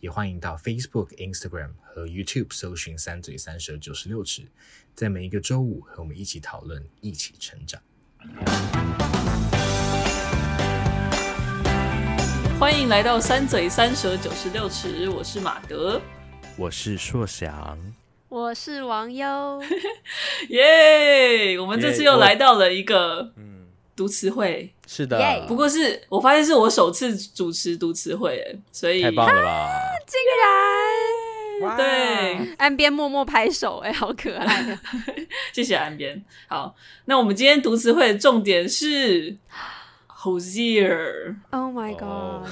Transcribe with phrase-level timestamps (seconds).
[0.00, 4.44] 也欢迎到 Facebook、Instagram 和 YouTube 搜寻“三嘴三舌九十六尺”，
[4.96, 7.78] 在每一个周五和我们一起讨论，一起成长。
[12.58, 16.00] 欢迎来到“三嘴三舌九十六尺”，我是马德，
[16.56, 17.78] 我是硕翔，
[18.30, 19.62] 我是王优。
[20.48, 24.72] 耶！yeah, 我们这次又来到了一个嗯读词汇。
[24.86, 29.89] 是的.不过是我发现是我首次主持读词汇，哎，所以太棒了吧！
[30.10, 30.18] 竟
[31.70, 34.78] 然对，岸边默默拍手，哎，好可爱，
[35.52, 36.20] 谢谢岸边。
[36.48, 36.74] 好，
[37.04, 39.36] 那我们今天读词会的重点是
[40.08, 41.36] Hosier。
[41.50, 42.48] Oh my god！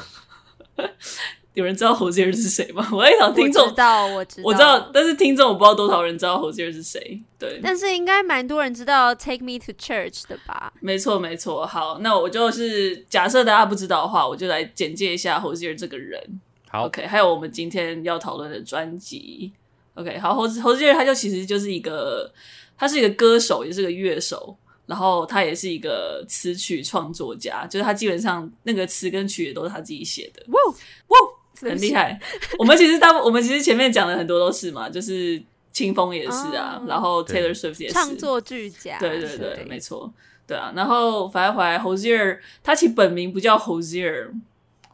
[1.55, 2.87] 有人知道 Hosier 是谁吗？
[2.93, 7.21] 我在想听众知道，我知道，我知道，但是听众我不知道多少人知道 Hosier 是谁。
[7.39, 10.73] 对，但是应该蛮多人知道 Take Me to Church 的吧？
[10.81, 11.67] 没错，没错。
[11.67, 16.41] 好，那我就是假设大家不知道的话，我就来简介一下 Hosier 这个人。
[16.69, 19.53] 好，OK，还有我们今天要讨论的专辑。
[19.95, 22.33] OK，好，Hozier 他就其实就是一个，
[22.77, 30.43] 他是一个歌手，也是个乐手，然后他也是一个词曲创作家，就是他基本上那个词跟曲也都是他自己写的。
[30.49, 30.61] 哇
[31.09, 31.19] 哇！
[31.61, 32.17] 很厉害，
[32.57, 37.95] 我们其实大部我们其实前面讲的很多都是嘛，就是清风也是啊，然后 Taylor Swift 也是。
[37.95, 40.09] 创作俱佳，对对对，没错，
[40.47, 44.31] 对啊，然后反正回来 Hozier，他其实本名不叫 Hozier，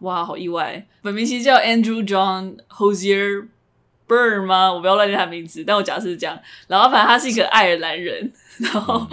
[0.05, 3.49] 哇，好意外，本名其实叫 Andrew John Hosier
[4.07, 4.73] Byrne 吗？
[4.73, 6.39] 我不要乱念他名字，但我假设是这样，
[6.69, 9.07] 然后反正他是一个爱尔兰人，然后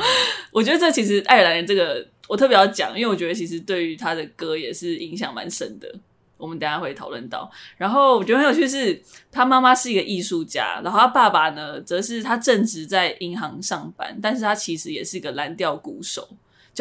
[0.52, 5.92] 我觉得这其实爱尔兰人这个我特别要讲，因为我觉得其实对于他的歌也是影响蛮深的。
[6.38, 9.00] 我们等下会讨论到，然后我觉得很有趣是，
[9.31, 16.28] 他妈妈是一个艺术家，然后他爸爸呢，则是他正职在银行上班，但是他其实也是一个蓝调鼓手。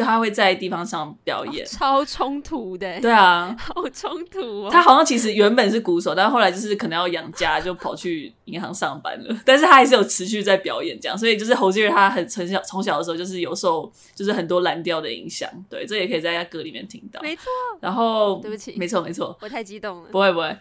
[0.01, 2.99] 就他会在地方上表演，哦、超冲突的。
[2.99, 4.69] 对啊，好冲突哦。
[4.71, 9.37] 他好像其实原本是鼓手，但后来就是可能要养家，就跑去银行上班了。
[9.45, 15.47] 但是他还是有持续在表演这样，所以就是 Hozier 他很从小从小的时候就是有受就是很多蓝调的影响。
[15.69, 17.21] 对，这也可以在他歌里面听到。
[17.21, 17.43] 没错。
[17.79, 20.09] 然后对不起，没错没错，我太激动了。
[20.11, 20.57] 不会不会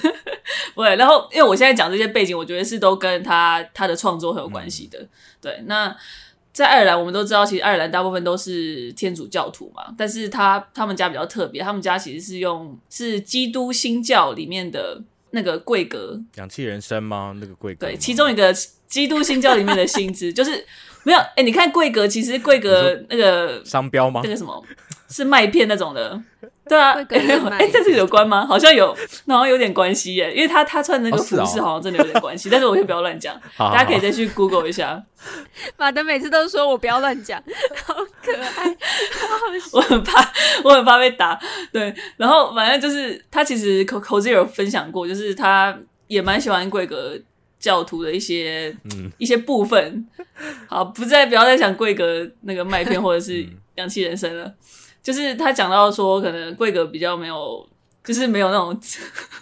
[0.74, 0.94] 不会。
[0.96, 4.98] 然后因为我现在讲这些背景，我觉得是都跟他他的创作很有关系的。
[4.98, 5.08] 嗯、
[5.40, 5.96] 对，那。
[6.56, 9.94] 在爱尔兰，我们都知道，其实爱尔兰大部分都是天主教徒嘛。
[9.98, 14.98] 但是他他们家比较特别，他们家其实是用是基督新教里面的
[15.32, 17.36] 那个贵格，氧气人生吗？
[17.38, 17.86] 那个贵格？
[17.86, 18.50] 对，其中一个
[18.88, 20.64] 基督新教里面的薪资 就是
[21.02, 21.18] 没有。
[21.18, 24.22] 哎、欸，你看贵格，其实贵格那个商标吗？
[24.24, 24.64] 那个什么
[25.10, 26.18] 是麦片那种的。
[26.68, 28.44] 对啊，哎、欸，这是有关吗？
[28.44, 28.88] 好像有，
[29.28, 35.00] 好像有点关系耶，因为他他穿的那个服饰好像真的有点关系，哦哦、但是我就不要乱讲， 大家可以再去 Google 一下。
[35.76, 37.40] 马德每次都说我不要乱讲，
[37.84, 38.76] 好可爱。
[39.72, 40.32] 我很怕，
[40.64, 41.38] 我很怕被打。
[41.72, 45.76] 对，然后反正就是他其实 Hozier 有分享过，就是他
[46.08, 47.16] 也蛮喜欢贵格
[47.60, 50.06] 教徒的一些、嗯、一些部分。
[50.66, 53.46] 好，不再不要再讲贵格那个麦片或者是
[53.76, 54.52] 氧气人生了。
[55.06, 57.64] 就是他讲到说，可能贵格比较没有，
[58.02, 58.76] 就是没有那种，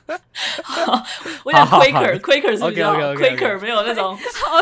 [0.63, 1.03] 好
[1.43, 4.15] 我讲 Quaker，Quaker 是比较 Quaker 没有那种，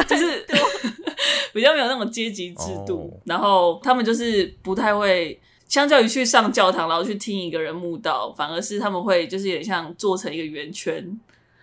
[0.07, 0.47] 就是
[1.53, 3.11] 比较没有那种阶级制度。
[3.11, 3.21] Oh.
[3.25, 11.19] 然后他们就是不太会，相较于去上教堂，然后去听一个人慕道，反而是他们会就是有点像做成一个圆圈，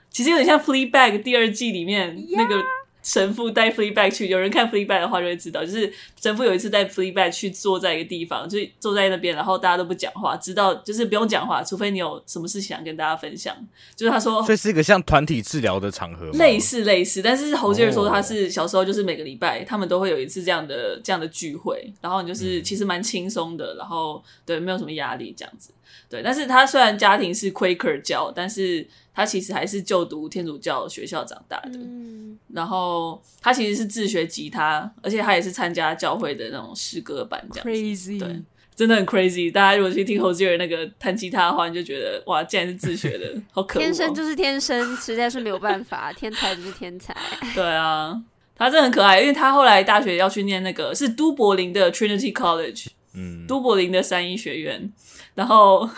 [0.10, 2.62] 其实有点像 Fleabag 第二季里面那个。
[3.10, 13.56] 神父带 Fleabag 去，有人看 Fleabag 的话就会知道，就是神父有一次带 Fleabag 去坐在一个地方，就坐在那边，然后大家都不讲话，直到就是不用讲话，除非你有什么事情想跟大家分享。
[13.96, 16.34] 就是他说，这是一个像团体治疗的场合吗？
[16.34, 25.72] 类似类似，但是 Hozier 说他是小时候就是每个礼拜他们都会有一次这样的这样的聚会，然后你就是其实蛮轻松的，然后对，没有什么压力这样子。
[26.10, 31.72] 对，但是他虽然家庭是 Quaker 教，但是他其实还是就读天主教学校长大的。
[31.76, 37.70] 嗯，然后他其实是自学吉他，而且他也是参加教会的那种诗歌班这样子。
[37.70, 38.42] Crazy，对，
[38.76, 39.52] 真的很 crazy。
[39.52, 43.86] 大家如果去听 Hozier 那个弹吉他的话，你就觉得哇，竟然是自学的，好可恶哦。
[43.86, 47.16] 天生就是天生，实在是没有办法，天才就是天才。
[47.54, 48.20] 对啊，
[48.56, 54.92] 他真的很可爱，因为他后来大学要去念那个是都柏林的 Trinity College，嗯，都柏林的三一学院。
[55.36, 55.90] 然后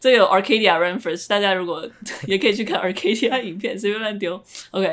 [0.00, 1.88] 这有 Arcadia Ramfors，大家如果
[2.26, 4.42] 也可以去看 Arcadia 影片，随便乱丢。
[4.72, 4.86] OK，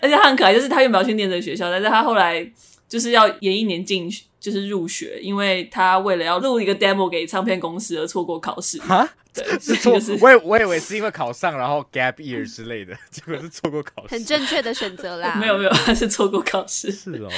[0.00, 2.50] 而且他很可爱，就是他原本要去念这个学校，但是他后来
[2.88, 8.80] 就是要延一年进去就是入学，因为他为了要录一个 demo 给唱片公司而错过考试。
[8.88, 14.14] 啊，对，是错、就是，我以我以为是因为考上，然后 gap year 之类的，结果是错过考试。
[14.14, 15.36] 很正确的选择啦。
[15.38, 16.90] 没有没有，他是错过考试。
[16.90, 17.28] 是哦，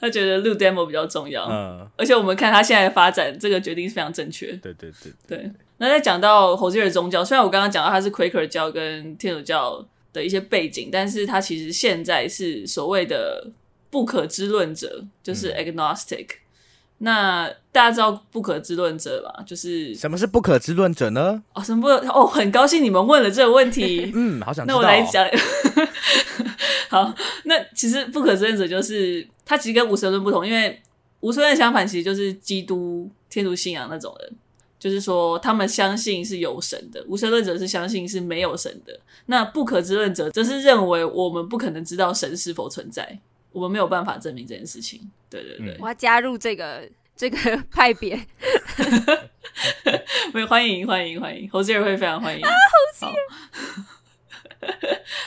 [0.00, 1.44] 他觉得录 demo 比较重要。
[1.50, 4.52] 嗯，而且我们看他现在的发展，这个决定是非常正确。
[4.62, 5.50] 对对对对，对。
[5.78, 13.50] 那在讲到侯吉尔宗教，虽然我刚刚讲到他是 Quaker 教跟天主教的一些背景，但是他其实现在是所谓的
[13.90, 16.26] 不可知论者，就是 agnostic。
[16.26, 16.36] 嗯
[17.04, 19.42] 那大家知道不可知论者吧？
[19.44, 21.42] 就是什么是不可知论者呢？
[21.52, 21.88] 哦，什么不？
[22.08, 24.10] 哦，很高兴你们问了这个问题。
[24.14, 24.80] 嗯，好想知道。
[24.80, 25.26] 那我来讲。
[26.88, 27.12] 好，
[27.44, 30.80] 那其实不可知论者就是他其实跟无神论不同，因为
[31.20, 34.32] 无神论相反，其实就是基督天主信仰那种人，
[34.78, 37.04] 就是说他们相信是有神的。
[37.08, 38.96] 无神论者是相信是没有神的。
[39.26, 43.18] 那不可知论者则是认为我们不可能知道神是否存在。
[43.52, 45.10] 我们没有办法证明这件事情。
[45.30, 47.36] 对对对，我要加入这个 这个
[47.70, 48.18] 派别。
[50.32, 53.12] 没有，欢迎欢迎欢迎，侯吉尔会非常欢迎啊，侯吉尔。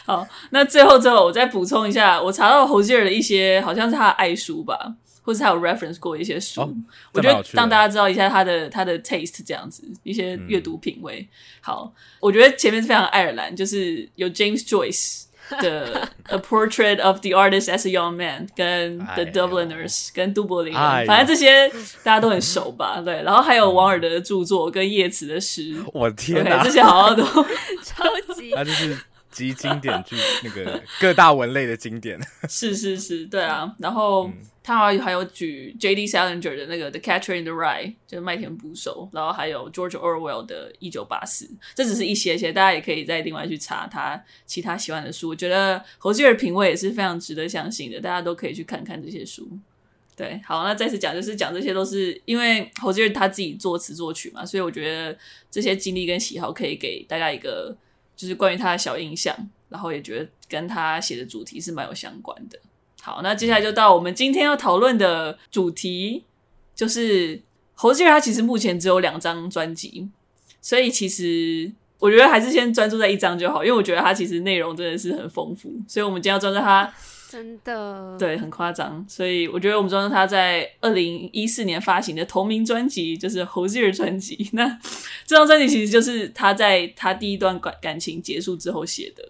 [0.05, 6.73] 好， 好，那最后最后我再补充一下，我查到侯吉尔的一些好像是他的爱书吧，或是他有 reference 过一些书，哦、
[7.13, 11.19] 我觉得让大家知道一下他的他的 taste 这样子一些阅读品味。
[11.19, 11.29] 嗯、
[11.61, 15.24] 好，我觉得前面是非常爱尔兰，就是有 James Joyce。
[15.61, 21.69] 的 A Portrait of the Artist as a Young Man，跟 The Dubliners，跟都柏林人，反正这些
[22.03, 23.01] 大家都很熟吧？
[23.01, 27.23] 对，然后还有王尔德的著作跟叶慈的诗，我天哪，这些好像都
[27.83, 28.03] 超
[28.35, 28.97] 级，他就是
[29.31, 32.19] 集经典剧那个各大文类的经典，
[32.49, 34.29] 是是是，对啊，然后。
[34.65, 36.07] 他还有举 J.D.
[36.07, 41.45] Salinger 的那个《The Catcher in the Rye》，就是麦田捕手，然后还有 George Orwell 的《一九八四》，
[41.75, 45.29] 这只是一些些，大家也可以再另外去查他其他喜欢的书。
[45.29, 49.47] 我觉得侯吉尔品味也是非常值得相信的，大家都可以去看看这些书。
[50.15, 55.15] 对，好，那再次讲，就是讲这些都是因为侯吉尔他自己作词作曲嘛，所以我觉得
[55.51, 57.77] 这些经历跟喜好可以给大家一个
[58.15, 59.37] 就是关于他的小印象，
[59.69, 62.59] 然后也觉得跟他写的主题是蛮有相关的。
[63.05, 66.23] 好，那接下来就到我们今天要讨论的主题，
[66.73, 67.39] 就是
[67.75, 70.09] 侯吉尔他其实目前只有两张专辑，
[70.59, 76.91] 所以其实我觉得还是先专注在一张就好，因为我觉得他其实内容真的是很丰富，所以我们今天要专注他
[77.29, 84.49] 真的对很夸张，所以我觉得我们专注他在二零一四年发行的同名专辑，就是侯吉尔专辑。
[84.53, 84.65] 那
[85.27, 89.23] 这张专辑其实就是他在他第一段感感情结束之后写的。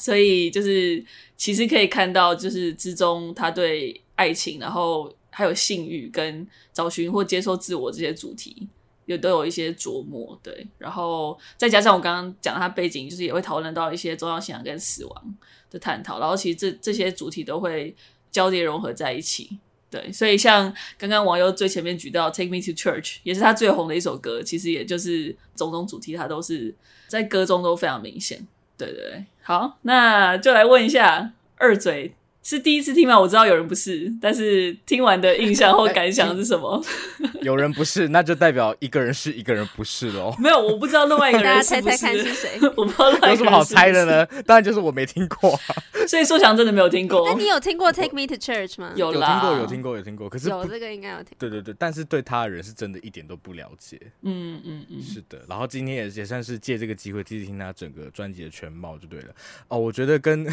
[0.00, 1.04] 所以就是，
[1.36, 8.66] 其实可以看到，就是之中他对爱情，然后还有性欲跟找寻或接受自我这些主题，
[9.04, 10.38] 也都有一些琢磨。
[10.42, 15.34] 对，然后再加上我刚刚讲他背景，就是也会讨论到一些宗教信仰跟死亡
[15.70, 16.18] 的探讨。
[16.18, 17.94] 然后其实这这些主题都会
[18.30, 19.58] 交叠融合在一起。
[19.90, 24.40] 对，所以像刚刚网友最前面举到《Take Me to Church》，也是他最红的一首歌。
[24.40, 26.72] 其实也就是种种主题，他都是
[27.08, 28.46] 在歌中都非常明显。
[28.86, 32.14] 对对对，好，那就来问一下二嘴。
[32.42, 33.18] 是第一次听吗？
[33.20, 36.82] 我知道有人不是，但是听完的印象或 感想是什么？
[37.42, 40.34] 有人不是，那就代表一个人是 一个人不是喽。
[40.38, 41.82] 没有，我不知道另外一个人是不是。
[41.82, 42.58] 大家猜猜看是谁？
[42.76, 44.26] 我不知道是是有什么好猜的呢？
[44.46, 45.60] 当然就是我没听过、啊。
[46.08, 47.28] 所以说祥真的没有听过。
[47.28, 48.92] 那你有听过《Take Me to Church》吗？
[48.96, 50.28] 有啦，有听过，有听过，有听过。
[50.28, 51.36] 可是有这个应该有听。
[51.38, 54.00] 对对对，但是对他的人是真的一点都不了解。
[54.22, 55.42] 嗯嗯嗯，是的。
[55.48, 59.28] 然后今天也也算是借这个机会，继续听他整个专辑的全貌就对了。
[59.68, 60.44] 哦，我觉得跟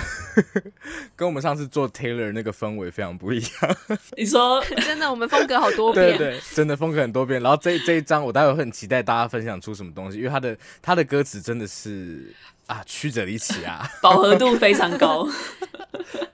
[1.16, 2.54] 跟我们上次做 Taylor 那个。
[2.58, 3.78] 氛围非常不一样。
[4.18, 6.18] 你说 真的，我们风格好多变。
[6.18, 7.40] 对对，真的风格很多变。
[7.40, 12.34] 然后这这一张，我待会很期待大家分享出什么东西，因为他的他的歌词真的是
[12.66, 15.28] 啊曲折离奇啊， 饱和度非常高，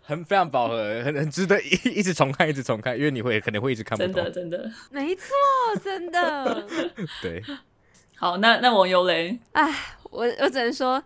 [0.04, 4.14] 很非常饱和，很很值得一一直重看，一直重看，因为你会可能会一直看不懂。
[4.14, 5.26] 真的真的，没错，
[5.84, 6.66] 真的。
[7.22, 7.44] 对，
[8.16, 9.38] 好，那那网友嘞？
[9.52, 9.70] 哎，
[10.10, 11.04] 我我只能说，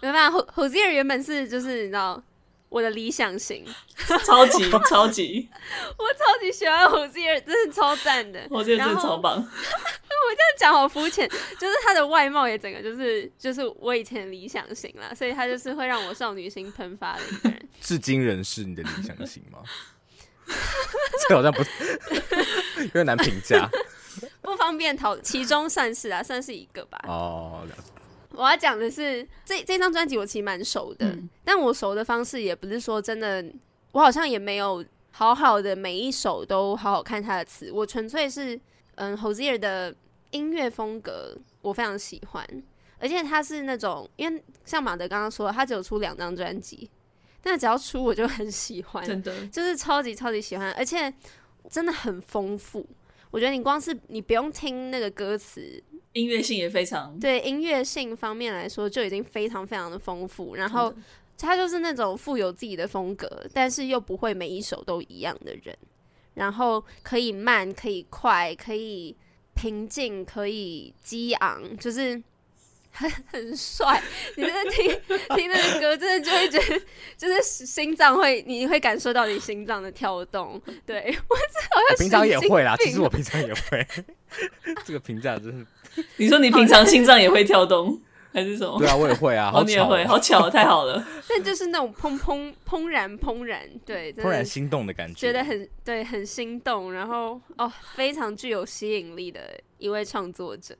[0.00, 2.22] 没办法，侯侯吉尔原本是就是你知道。
[2.68, 3.64] 我的理想型，
[4.24, 5.48] 超 级超级，
[5.98, 8.46] 我超级喜欢侯吉尔，真是超赞的。
[8.50, 9.36] 我觉得真的超棒。
[9.36, 11.26] 我这样讲好肤浅，
[11.58, 17.68] 就是他的外貌也整个就是就是我以前的理想型啦，所以他就是会让我少女心喷发的一个人。
[17.80, 19.60] 至今仍是你的理想型吗？
[21.28, 22.00] 这好像不是，
[22.80, 23.68] 有点难评价，
[24.42, 26.98] 不方便讨，其中算是啊，算是一个吧。
[27.06, 27.66] 哦。
[28.38, 33.44] 我要讲的是，这这张专辑我其实蛮熟的，嗯，但我熟的方式也不是说真的，
[33.92, 38.58] 我好像也没有好好的每一首都好好看他的词，我纯粹是
[38.94, 39.94] 嗯，侯吉尔的
[40.30, 42.46] 音乐风格我非常喜欢，
[42.98, 46.88] 而且他是那种，因为像马德刚刚说的，他只有出两张专辑，
[47.42, 51.12] 但只要出我就很喜欢，真的就是超级超级喜欢，而且。
[51.70, 52.86] 真的很丰富。
[53.30, 60.54] 我觉得你光是你不用听那个歌词，音乐性也非常对，音乐性方面来说就已经非常非常的丰富。
[60.54, 60.92] 然后
[61.36, 65.76] 他就是那种富有自己的风格，但是又不会每一首都一样的人。
[66.34, 69.16] 然后可以慢，可以快，可以
[69.54, 72.22] 平静，可以激昂，就是。
[72.90, 74.02] 很很帅，
[74.36, 74.90] 你真的听
[75.36, 76.82] 听那个歌，真的就会觉得，
[77.16, 80.60] 就是心脏会，你会感受到你心脏的跳动。
[80.84, 83.86] 对，我好像平常也会啦，其实我平常也会。
[84.84, 85.66] 这个评价真是，
[86.16, 88.00] 你说你平常心脏也会跳动？
[88.30, 88.78] 还是什么？
[88.78, 89.50] 对啊，我也会啊。
[89.54, 91.04] 哦，你也会，好巧， 太好了。
[91.28, 100.76] 但就是那种砰砰怦然怦然，对，怦然心动的感觉，觉得很对，很心动，然后哦，非常具有吸引力的一位创作者。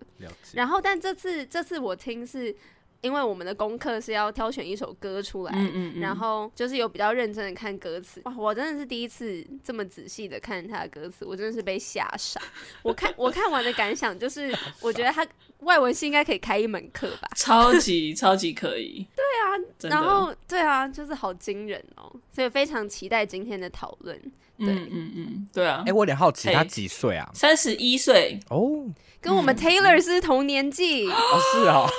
[0.52, 2.54] 然后，但这次这次我听是。
[3.00, 8.20] 因为我们的功课是要挑选一首歌出来，嗯嗯嗯，然后就是有比较认真的看歌词。
[8.24, 12.40] 哇，我真的是第一次这么仔细的看他的歌词，我真的是被吓傻。
[12.82, 15.26] 我看我看完的感想就是，我觉得他
[15.60, 19.06] 外文系应该可以开一门课吧，超级超级可以。
[19.14, 24.20] 对啊，然后对啊，就是好惊人哦，所以非常期待今天的讨论。
[24.58, 25.84] 对，嗯嗯嗯，对啊。
[25.86, 27.30] 哎，我有点好奇，他几岁啊？
[27.32, 28.86] 三十一岁哦。
[29.20, 31.90] 跟我们 Taylor 是同年纪哦，是 啊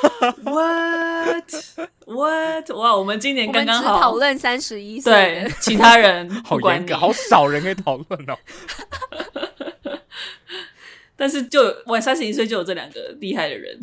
[0.89, 1.53] ，What
[2.05, 2.71] What？
[2.75, 8.37] 哇，我们今年刚刚好讨论三十一岁，对，其他人 好严格，好少人可以讨论哦。
[11.15, 13.77] 但是就我三十一岁就有这两个厉害的人，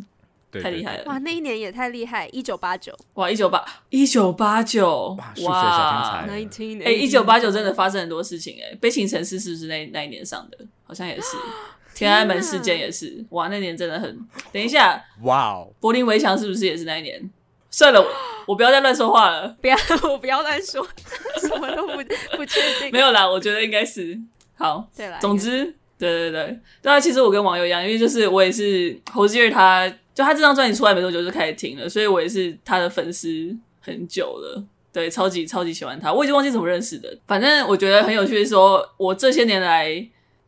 [0.63, 1.05] 太厉害了！
[1.05, 10.59] 哇，那一年也太厉害，一九八九，哇，一九八一九八九，哇，哎，一九八九真的发生很多事情哎，悲情城市是不是那那一年上的？
[10.85, 11.37] 好像也是。
[11.97, 14.19] 天安门事件也是，哇，那年真的很。
[14.53, 17.31] 等一下，哇哦，柏林围墙是不是也是那一年？
[17.71, 18.07] 算了，
[18.47, 19.49] 我不要再乱说话了。
[19.63, 19.77] 不要，
[20.11, 20.87] 我不要乱说，
[21.41, 21.95] 什么都不
[22.37, 22.91] 不确定。
[22.93, 24.19] 没有啦，我觉得应该是
[24.57, 24.87] 好。
[24.95, 25.65] 对啦，总之，
[25.99, 34.63] 对对对，对啊，其实我跟网友一样，因为就是我也是侯吉尔，他就他这张专辑出来没多久就开始听了，所以我也是他的粉丝很久了。
[34.93, 37.19] 对，超级超级喜欢他，我已经忘记怎么认识的。
[37.27, 40.07] 反正我觉得很有趣的是说，我这些年来。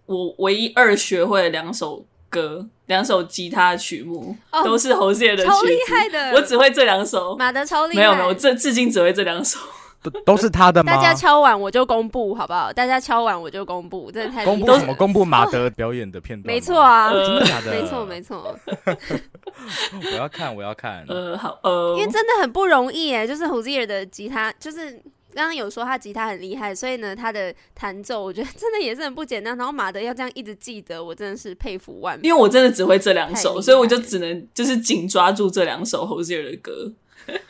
[0.09, 6.33] 我唯一二学会的两首歌，两首吉他曲目、oh, 都是侯谢的曲子，超厉害的。
[6.33, 8.01] 我只会这两首，马德超厉害。
[8.01, 9.59] 没有没有，我这至今只会这两首，
[10.03, 10.91] 都都是他的吗？
[10.91, 12.73] 大家敲碗我就公布，好不好？
[12.73, 14.95] 大家敲碗我就公布，真的太公布什么？
[14.95, 16.55] 公布马德表演的片段？
[16.55, 17.71] 没错啊，真的假的？
[17.71, 18.59] 没错没错。
[20.11, 21.05] 我要看，我要看。
[21.07, 24.99] 呃，好，呃，因为真的很不容易哎，就是侯谢的吉他，就是。
[25.39, 29.57] 刚刚有说他吉他很厉害，所以呢，他的弹奏我觉得真的也是很不简单。
[29.57, 32.25] 然后马德要这样一直记得，我真的是佩服万分。
[32.25, 36.93] 因为我真的只会这两首，所以我就只能就是紧抓住这两首侯谢尔的歌。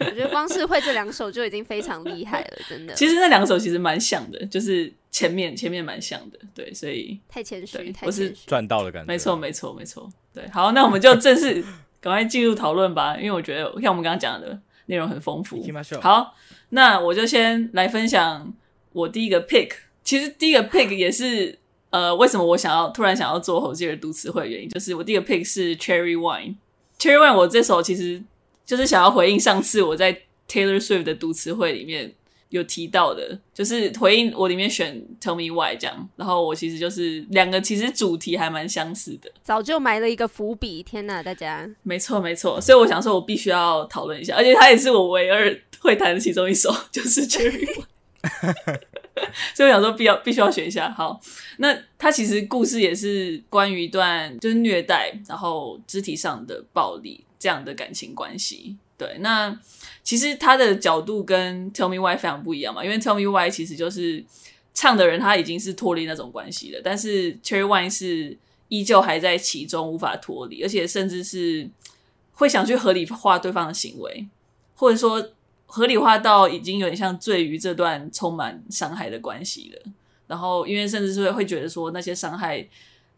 [0.01, 2.93] 我觉得光是会这两首就已经非常厉害了，真的。
[2.93, 9.07] 其实那两首其实蛮像的，就是前面前面蛮像的，对，所以太谦虚，我是赚到了感觉。
[9.07, 10.07] 没错，没错，没错。
[10.35, 11.65] 对，好，那我们就正式
[12.03, 15.65] 赶快进入讨论吧，因为我觉得像我们刚刚讲的内容很丰富。
[16.03, 16.35] 好。
[16.71, 18.53] 那我就先来分享
[18.93, 19.71] 我第一个 pick。
[20.03, 21.59] 其实第一个 pick 也是
[21.91, 26.57] 呃，为什么我想要突然想要做侯谢尔读词会的原因，就是我第一个 pick 是 Cherry Wine。
[26.99, 28.23] Cherry Wine 我这首其实
[28.65, 30.13] 就是想要回应上次我在
[30.49, 32.13] Taylor Swift 的读词会里面
[32.49, 36.09] 有提到的，就是回应我里面选 Tell Me Why 这样。
[36.17, 40.83] 然后我其实就是两个其实主题还蛮相似的，早就埋了一个伏笔。
[40.83, 41.69] 天哪，大家！
[41.83, 45.55] 没错没错，所以我想说我必须要讨论一下，而且它也是我唯二。
[45.81, 48.79] 会弹的其中一首 就是 Cherry Wine，
[49.55, 50.91] 所以我想说必要必须要学一下。
[50.91, 51.21] 好，
[51.59, 58.77] 那他其实故事也是关于一段就是虐待，然后肢体上的暴力这样的感情关系。
[58.97, 59.57] 对，那
[60.03, 64.25] 其实他的角度跟 Tell Me Why 非常不一样嘛，因为 Tell Me Why 其实就是
[64.75, 71.71] 唱的人他已经是脱离那种关系了，但是 Cherry One 是依旧还在其中无法脱离，而且甚至是
[72.33, 74.27] 会想去合理化对方的行为，
[74.75, 75.31] 或者说。
[75.71, 79.93] 合理化到已经有点像醉于这段充满伤害的关系了，
[80.27, 82.67] 然后因为甚至是会会觉得说那些伤害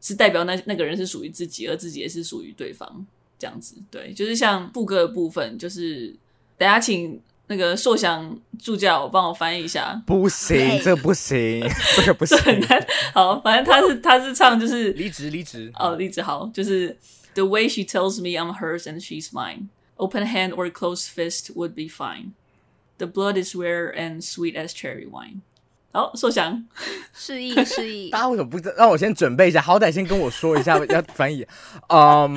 [0.01, 3.07] 是代表那那个人是属于自己，而自己也是属于对方
[3.39, 3.77] 这样子。
[3.91, 6.15] 对，就是像副歌的部分，就是
[6.59, 10.03] 等下请那个硕翔助教帮我翻译一下。
[10.07, 11.63] 不行，这不行，
[11.97, 12.37] 这个不行。
[12.43, 12.87] 很难。
[13.15, 16.97] 好，反正他是他是唱就是离职离职哦，离职好，就是
[17.35, 21.53] The way she tells me I'm hers and she's mine, open hand or closed fist
[21.55, 22.33] would be fine.
[23.01, 25.41] The blood is rare and sweet as cherry wine。
[25.91, 26.67] 好，硕翔，
[27.15, 28.11] 示意 示意。
[28.11, 29.59] 大家为什么不让我先准备一下？
[29.63, 31.47] 好歹先跟我说一下要 翻译。
[31.89, 32.37] 嗯，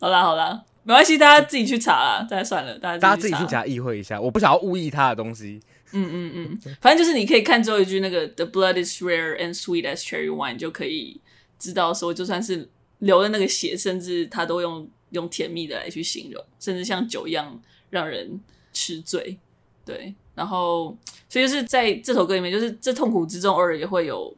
[0.00, 2.26] 好啦好啦，没关系，大家自己去查啦。
[2.28, 4.18] 大家算了，大家大家自己去查意会一下。
[4.18, 5.60] 我不想要误译他的东西。
[5.92, 11.20] 嗯嗯嗯，反正就是你可以看最后一句那个 “The blood is rare and sweet as cherry wine”，就可以
[11.58, 12.68] 知道说，就算是
[13.00, 17.60] 流的那个血，甚至他都用用甜蜜的来去形容，甚至像酒一样
[17.94, 18.38] 让人
[18.74, 19.38] 吃醉。
[19.86, 20.94] 对，然后
[21.28, 24.34] 所以就是在这首歌里面，就是这痛苦之中偶尔也会有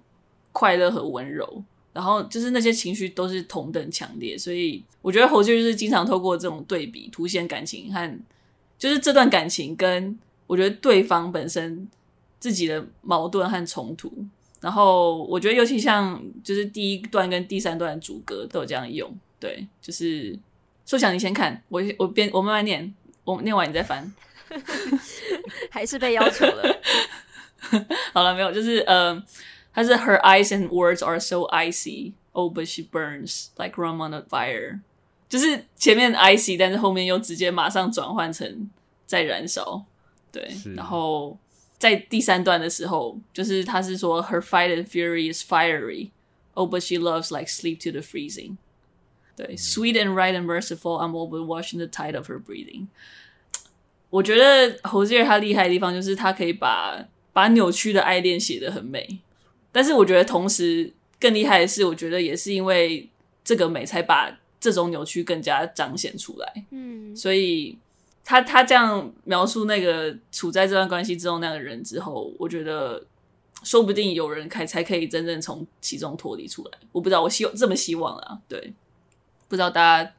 [0.52, 4.38] 快乐和温柔，然后就是那些情绪都是同等强烈。
[4.38, 8.18] 所以我觉得侯爵就是经常透过这种对比，凸显感情和
[8.78, 10.16] 就是这段感情跟。
[10.48, 11.88] 我觉得对方本身
[12.38, 14.12] 自己的矛盾和冲突，
[14.60, 20.38] 然后我觉得尤其像就是第一段跟第三段主歌都有这样用，对，就是
[20.84, 22.94] 说想你先看，我我边我慢慢念，
[23.25, 24.11] 我念完你再翻，
[25.69, 26.81] 还是被要求了。
[28.13, 29.21] 好了，没有，就是呃，
[29.73, 34.21] 他是 Her eyes and words are so icy, oh but she burns like rum on a
[34.21, 34.79] fire，
[35.29, 38.69] 就是前面 icy，但是后面又直接马上转换成
[39.05, 39.85] 在燃烧。
[40.31, 41.37] 对，然后
[41.77, 46.09] 在第三段的时候，就是他是说，Her fight and fury is fiery,
[46.53, 48.57] oh but she loves like sleep to the freezing。
[49.36, 52.86] 对、嗯、，Sweet and right and merciful, I'm over watching the tide of her breathing。
[54.10, 59.20] 我觉得侯吉尔他厉害的地方就是他可以把把扭曲的爱恋写得很美，
[59.70, 63.08] 但是我觉得同时更厉害的是，我觉得也是因为
[63.44, 66.64] 这个美才把这种扭曲更加彰显出来。
[66.70, 67.78] 嗯，所以。
[68.28, 73.00] 他他这样描述那个处在这段关系之中那个人之后，我觉得
[73.62, 76.72] 说不定有人才才可以真正从其中脱离出来。
[76.90, 78.74] 我不知道，我希望这么希望啊，对，
[79.48, 80.12] 不知道大家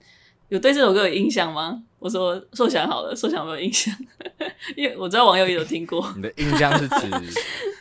[0.49, 1.83] 有对这首歌有印象吗？
[1.99, 3.93] 我说受想好了，受想有没有印象？
[4.75, 6.13] 因为我知道网友也有听过。
[6.15, 6.95] 你的印象是指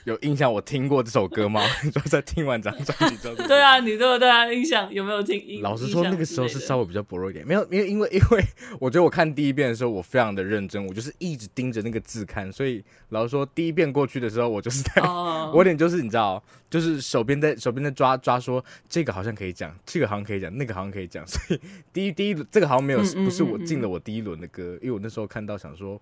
[0.04, 0.50] 有印象？
[0.50, 1.62] 我听过这首歌吗？
[1.84, 5.60] 你说在听完这张专辑之后， 对啊，你对我对他，印象有没有听？
[5.60, 8.44] 老实说，那个时候是稍微比较薄弱一点，没有，因为因为因为
[8.78, 15.50] 我觉得我看第一遍的时候，我非常的认真，我就是一直盯着那个字看，所以老实说，第一遍过去的时候，我就是在，oh.
[15.52, 21.60] 我有点就是你知道，就是手边在手边在抓抓说，这个好像可以讲，这个好像可以讲，那个好像可以讲，所以
[21.92, 24.00] 第一第一这个好像没有，嗯嗯嗯嗯不是我进了我。
[24.06, 26.00] 第一轮的歌，因为我那时候看到想说，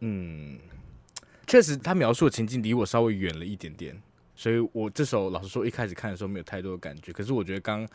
[0.00, 0.58] 嗯，
[1.46, 4.00] 确实他描述的情境离我稍微远了一点点，
[4.34, 7.12] 所以我这首老实说一开始看的时候没有太多的感觉。
[7.12, 7.86] 可是我觉得刚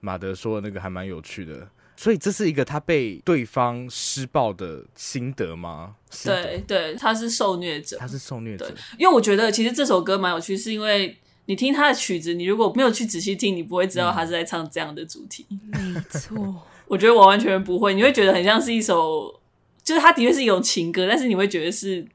[0.00, 5.94] 马德说的那个还蛮有趣的，所以这是一个他被对方施暴的心得吗？
[6.24, 8.74] 对对，他是受虐者，他是受虐者。
[8.98, 15.46] 因为我觉得其实这首歌蛮有趣，是因为你听他的曲子，你如果没有去仔细听，你不会知道他是在唱这样的主题。
[15.50, 16.66] 嗯、没错。
[16.92, 19.40] 我觉得我完全不会，你会觉得很像是一首，
[19.82, 22.06] 就是它的确是一种情歌，但是你会觉得是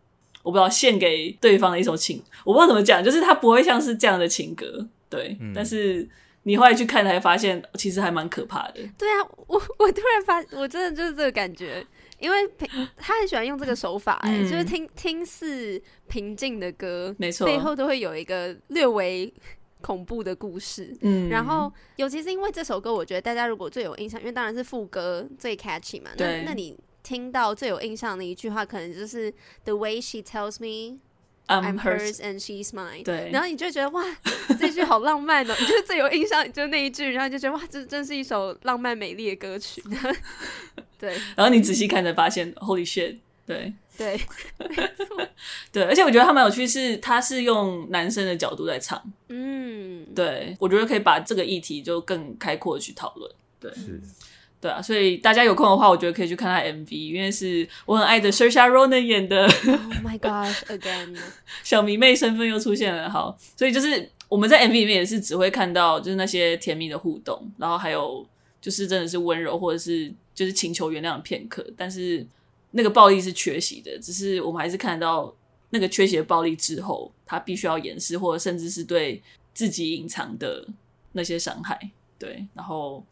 [0.43, 5.35] 我不知道献给对方的一首情，我不知道怎么讲，就是它不会像是这样的情歌，对。
[5.41, 6.07] 嗯、但是
[6.43, 8.75] 你后来去看才发现，其实还蛮可怕的。
[8.95, 11.83] 对啊，我我突然发，我真的就是这个感觉，
[12.19, 19.33] 因为平他很喜欢用这个手法、欸，哎、嗯，就是听听似平静的歌，没错，背后都会有一个略微。
[19.81, 26.41] 恐怖的故事，嗯，然后尤其是因为这首歌，我觉得大家如果最有印象，因为当然是副歌最 catchy 嘛，对。
[26.41, 30.99] 那那你听到最有印象的一句话，可能就是 The way she tells me
[31.47, 34.03] I'm hers and she's mine，对，然后你就觉得哇，
[34.59, 39.81] 这句好浪漫哦，你就是最有印象，就是那一句，然后就觉得哇，这真是一首浪漫美丽的歌曲，
[40.99, 43.73] 对，然后你仔细看才发现，Holy shit，对。
[43.97, 44.15] 对，
[44.59, 45.27] 没错，
[45.73, 53.99] 对，而且我觉得他蛮有趣，是他是用男生的角度在唱，嗯，对，我觉得可以把这个议题就更开阔的去讨论，对，是，
[54.61, 61.17] 对啊，所以大家有空的话，我觉得可以去看他 MV，因为是我很爱的 Saoirse Ronan 演的，Oh my gosh，again，
[61.65, 68.23] 小迷妹身份又出现了，好，所以就是我们在 MV 里面也是只会看到就是那些甜蜜的互动，然后还有
[68.61, 72.23] 就是真的是温柔或者是就是请求原谅的片刻，但是。
[72.71, 75.33] 那个暴力是缺席的，只是我们还是看到
[75.69, 79.21] 那个缺席的暴力之后，他必须要掩饰，或者甚至是对
[79.53, 80.67] 自己隐藏的
[81.13, 81.79] 那些伤害。
[82.19, 83.03] 对，然后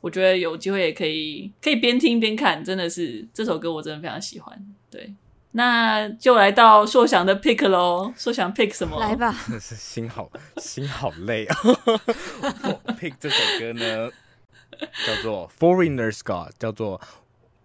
[0.00, 4.74] 我觉得有机会也可以可以边听边看，真的是这首歌我真的非常喜欢。
[4.90, 5.14] 对，
[5.52, 8.98] 那就来到硕翔的 pick 喽，硕翔 pick 什么？
[8.98, 11.56] 来吧，真的是心好心好累啊
[12.98, 14.10] ！pick 这首歌呢，
[15.06, 17.00] 叫做 Foreigner's God，叫做。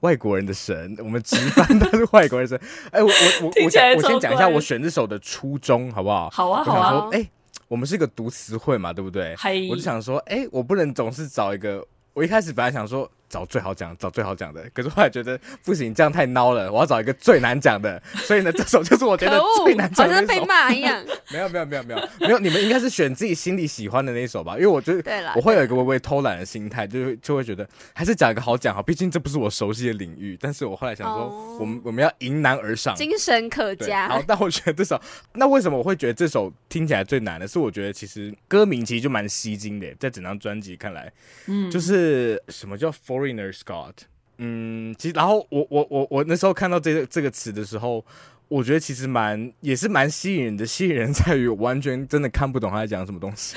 [0.01, 2.59] 外国人的神，我们值班都是外国人神。
[2.91, 6.29] 哎、欸，我我我我我先讲一下我选这首的初衷，好不好？
[6.29, 7.09] 好啊，好啊。
[7.11, 7.29] 哎、欸，
[7.67, 9.35] 我们是一个读词汇嘛，对不对？
[9.69, 11.85] 我就想说，哎、欸，我不能总是找一个。
[12.13, 14.67] 我一开始本来想说，找最好讲，找最好讲的。
[14.73, 18.01] 可是后来觉得不行，这样太孬了，我要找一个最难讲的。
[18.15, 20.13] 所以呢，这首就是我觉得最难讲的。
[20.13, 21.01] 好像被骂一样。
[21.31, 24.55] 没有没有没有没有没有，你们应该是选自己心里喜欢的那一首吧？
[24.55, 30.37] 因为我觉得我会有一个微微偷懒的心态，就会就会觉得还是讲一个好讲好，毕竟这不是我熟悉的领域。
[30.41, 34.09] 但是我后来想说，我们我们要迎难而上，精神可嘉。
[34.09, 34.99] 好，但我觉得这首，
[35.33, 37.47] 那为什么我会觉得这首听起来最难的？
[37.47, 41.11] 是我觉得其实歌名其实就蛮吸睛的，在整张专辑看来，
[41.47, 43.93] 嗯，就是什么叫 Foreigner Scott，。
[44.37, 48.05] 嗯，其实，然后我我我我那时候看到这个这个词的时候。
[48.49, 53.55] 我觉得其实蛮也是蛮吸引人的，吸引人在于完全真的看不懂他在讲什么东西，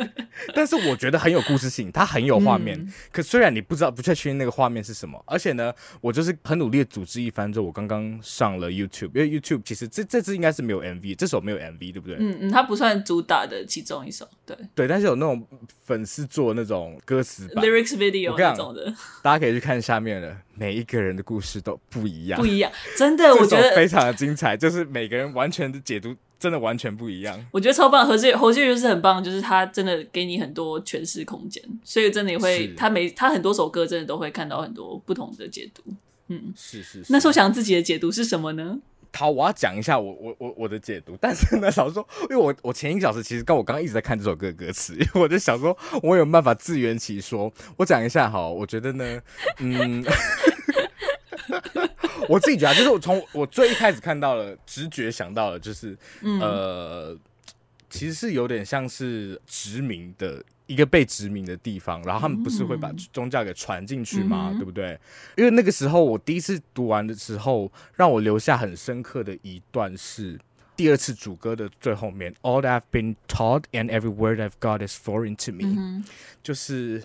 [0.54, 2.78] 但是我觉得很有故事性，它很有画面。
[2.78, 12.16] 嗯、可虽然你不知道不确定那个画面是什么，而且呢，我就是很努力的组织一番之后，我刚刚上了 YouTube，因为 YouTube 其实这这支应该是没有 MV，这首没有 MV，对不对？
[12.18, 15.46] 嗯嗯，它不算主打的其中一首，对对，但是有那种
[15.84, 18.90] 粉丝做那种歌词 lyrics video 那种的，
[19.22, 20.34] 大家可以去看下面的。
[20.60, 24.54] 每一个人的故事都不一样，不一样，真的， 我觉得非常的精彩。
[24.54, 27.42] 就是每个人完全的解读，真的完全不一样。
[27.50, 35.82] 我觉得超棒，何志何志就是很棒，就是他真的给你很多诠释空间，所以真的也会他每他很多首歌真的都会看到很多不同的解读。
[36.28, 37.10] 嗯，是是是。
[37.10, 38.78] 那寿祥自己的解读是什么呢？
[39.12, 47.52] 好，我要讲一下我我我我的解读，但是呢，老实说，因为我我前一个小时其实跟我刚刚一直在看这首歌的歌词，因为我就想说，我有办法自圆其说。
[47.76, 49.20] 我讲一下哈，我觉得呢，
[49.58, 50.04] 嗯，
[52.28, 57.18] 我自己觉得就是我从我最一开始看到了，直觉想到了，就是、嗯、呃，
[57.88, 60.42] 其实是有点像是殖民的。
[60.66, 64.50] 一个被殖民的地方，然后他们不是会把宗教给传进去吗？
[64.52, 64.96] 嗯、对不对？
[65.36, 70.38] 因为那个时候我第一次读完的时候，让我留下很深刻的一段是
[70.76, 76.04] 第二次主歌的最后面，All that I've been taught and every word I've got is foreign to me，、嗯、
[76.40, 77.02] 就是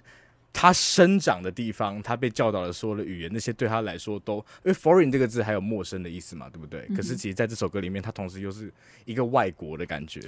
[0.56, 6.86] 他生长的地方，他被教导的所有的语言，那些对他来说都，因为 foreign 这个字还有陌生的意思嘛，对不对？
[6.88, 10.22] 嗯、可是其实在这首歌里面，它同时又是一个外国的感觉，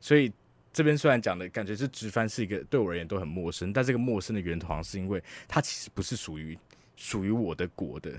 [0.00, 0.32] 所以。
[0.72, 6.58] 这边虽然讲的感觉是直翻是一个对我而言都很陌生，但这个陌生的源头好像是因为它其实不是属于
[6.96, 8.12] 属于我的国的，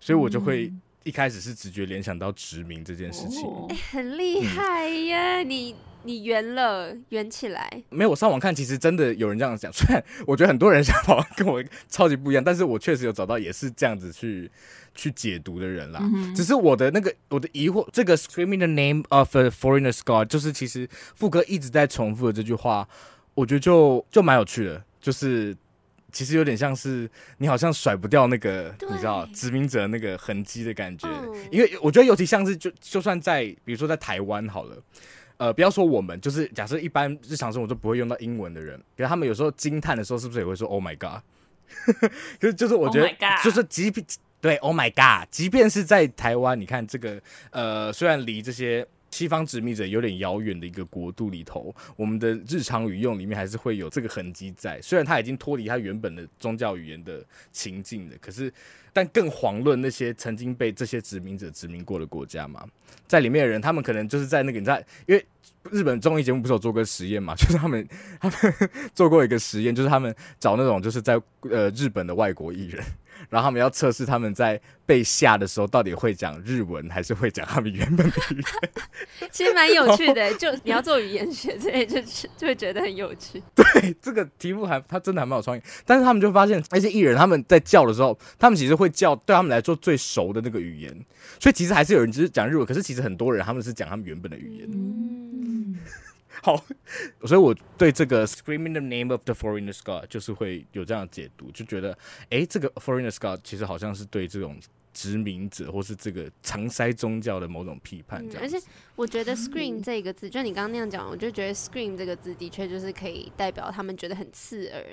[0.00, 3.42] 所以我就会一开始是直觉联想到殖民这件事情。
[3.68, 7.82] 欸、很厉害呀，嗯、你你圆了圆起来。
[7.90, 9.72] 没有，我上网看，其实真的有人这样讲。
[9.74, 14.50] 虽然我觉得很多人想法跟我超级不一样，但是我确实有找到也是这样子去。
[14.92, 22.86] 去解读的人啦，嗯、只是我的那个我的疑惑，这个 Screaming the name of a foreigner's God，就是其实副歌一直在重复的这句话，
[23.34, 25.56] 我觉得就就蛮有趣的，就是
[26.10, 27.08] 其实有点像是
[27.38, 34.76] 你好像甩不掉那个你知道殖民者那个痕迹的感觉，嗯、因为我觉得尤其像是就就算在比如说在台湾好了，
[35.40, 41.22] 呃，不要说我们，就是假设一般日常生活都不会用到英文的人，比如他们有时候惊叹的时候，是不是也会说 Oh my God？
[42.38, 43.08] 就就是我觉得
[43.42, 44.06] 就是即便。
[44.42, 45.28] 对，Oh my God！
[45.30, 54.80] 即便是在台湾，你看这个，呃，虽然离这些西方殖民者有点遥远的一个国度里头，我们的日常语用里面还是会有这个痕迹在。
[54.80, 58.52] 虽然它已经脱离它原本的宗教语言的情境了，可是，
[58.92, 62.64] 但更遑论那些曾经被这些殖民者殖民过的国家嘛，
[63.06, 65.24] 在里面的人，他们可能就是在那个你在，因为
[65.70, 67.86] 日本综艺节目不是有做过实验嘛， 就是他们
[68.20, 72.84] 他们做过一个实验，就是他们找那种就是在呃日本的外国艺人。
[73.30, 78.70] 然后他们要测试他们在被吓的时候到底会讲日文还是会讲他们原本的语言。
[79.30, 82.00] 其实蛮有趣的， 就你要做语言学之类，就
[82.36, 83.42] 就会觉得很有趣。
[83.54, 85.62] 对，这个题目还他真的还蛮有创意。
[85.86, 90.92] 但是他们就发现那些艺人他们在叫的时候，他们其实会叫对他们来说最熟的那个语言，
[91.38, 94.68] 所以其实还是有人只是讲日文，可是其实很多人他们是讲他们原本的语言。
[94.72, 95.78] 嗯
[96.42, 96.64] 好，
[97.26, 101.96] 所以我对这个 Screaming the name of the foreigner's God 就是会有这样的解读，就觉得，
[102.30, 104.58] 哎，这个 foreigner's God 其实好像是对这种
[104.92, 108.44] 殖民者或是这个搪塞宗教的某种批判这样、嗯。
[108.44, 108.58] 而且
[108.96, 114.84] 我觉得 scream 这个字，就你刚刚那样讲，我就觉得 scream 这个字的确就是可以代表他们觉得很刺耳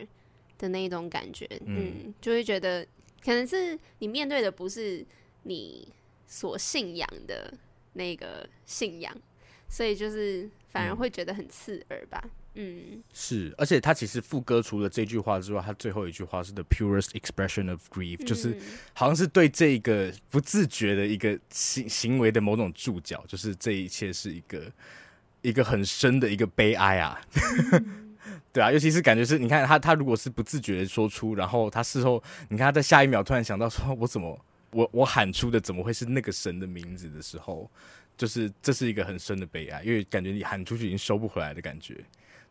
[0.57, 2.85] 的那一种感觉，嗯，嗯，就会觉得
[3.23, 5.05] 可能是你面对的不是
[5.43, 5.87] 你
[6.27, 7.53] 所信仰的
[7.93, 9.15] 那个信仰，
[9.69, 10.49] 所以就是。
[10.69, 18.55] 反而会觉得很刺耳吧，嗯，是，而且他其实副歌除了这句话之外，他最后一句话是 the purest expression of grief，、嗯、就是
[18.93, 24.71] 好像是对这个不自觉的一个行行为的某种注脚，就是这一切是一个
[25.41, 27.19] 一个很深的一个悲哀啊，
[27.71, 28.15] 嗯、
[28.53, 34.39] 对啊，尤其是感觉是你看他他如果是不自觉的说出，然后他事后你看他在下一秒突然想到说，我怎么
[34.71, 37.71] 我我喊出的怎么会是那个神的名字的时候。
[38.17, 41.95] 就是这是一个很深的悲哀，因为感觉你喊出去已经收不回来的感觉，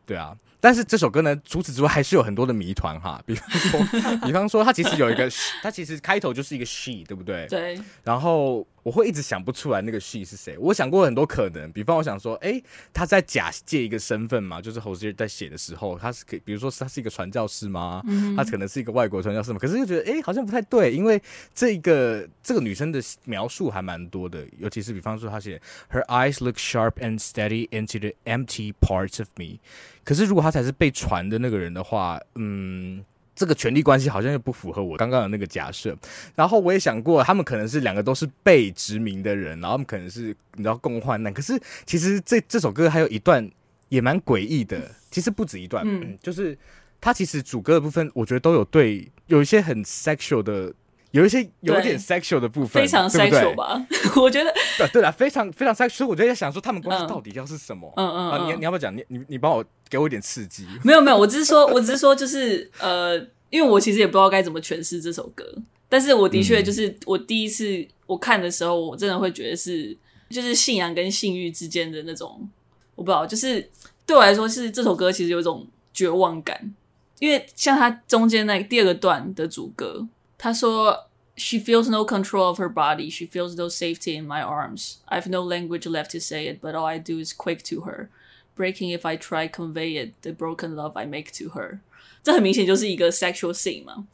[0.05, 0.35] 对啊。
[0.59, 3.79] 但是这首歌呢，除此之外还是有很多的谜团哈， 比方说，
[4.25, 5.29] 比方说它其实有一个，
[5.61, 7.45] 它其实开头就是一个 she，对不对？
[7.47, 7.79] 对。
[8.03, 10.57] 然后我会一直想不出来那个 she 是谁。
[10.57, 18.01] 我想过很多可能，比方我想说，哎，他在假借一个身份嘛，就是 Hozier 在写的时候，他是可以，比如说他是一个传教士吗？
[18.07, 18.33] 嗯。
[18.37, 19.59] 他可能是一个外国传教士嘛？
[19.59, 21.21] 可是又觉得，哎，好像不太对，因为
[21.53, 29.59] 这个这个女生的描述还蛮多的，尤其是比方说他写 Her eyes look sharp and steady into the empty parts of me。
[30.05, 33.03] 可是，如果他才是被传的那个人的话，嗯，
[33.37, 35.95] 这个权力关系好像又不符合我刚刚的那个假设。
[36.35, 41.31] 然后我也想过，他们可能是两个都是被殖民的人，然后他们可能是你知道共患难。
[41.31, 41.53] 可是
[41.85, 43.47] 其实这这首歌还有一段
[43.89, 46.57] 也蛮诡异的，其实不止一段，嗯，就是
[46.99, 50.73] 它其实主歌的部分，我觉得都有对有一些很 sexual 的。
[51.11, 53.81] 有一些有一点 sexual 的部分，非常 sexual 吧？
[54.17, 55.89] 我觉得对对啦，非常非常 sexual。
[55.89, 57.91] 所以我就在想说，他们关系到底要是什么？
[57.95, 58.95] 嗯嗯，嗯，你你要不要讲？
[58.95, 60.65] 你你你帮我给我一点刺激？
[60.83, 63.17] 没有没有，我只是说， 我只是说，就是呃，
[63.49, 65.45] 因为我其实也不知道该怎么诠释这首歌，
[65.87, 69.95] 但是我的确就是我第一次我看的时候，我真的会觉得是
[70.29, 72.49] 就是信仰跟性欲之间的那种，
[72.95, 73.69] 我不知道，就是
[74.05, 76.73] 对我来说是这首歌其实有一种绝望感，
[77.19, 80.07] 因为像它中间那第二个段的主歌。
[80.39, 83.09] 他说：“She feels no control of her body.
[83.09, 84.97] She feels no safety in my arms.
[85.07, 88.09] I've no language left to say it, but all I do is quake to her,
[88.57, 90.13] breaking if I try convey it.
[90.21, 91.79] The broken love I make to her.”
[92.23, 94.07] 这很明显就是一个 sexual scene 嘛。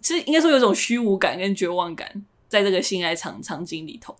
[0.00, 4.16] 其实应该说有种虚无感跟绝望感在这个性爱场场景里头，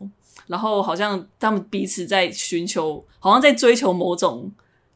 [0.48, 4.50] 然后好像他们彼此在寻求，好像在追求某种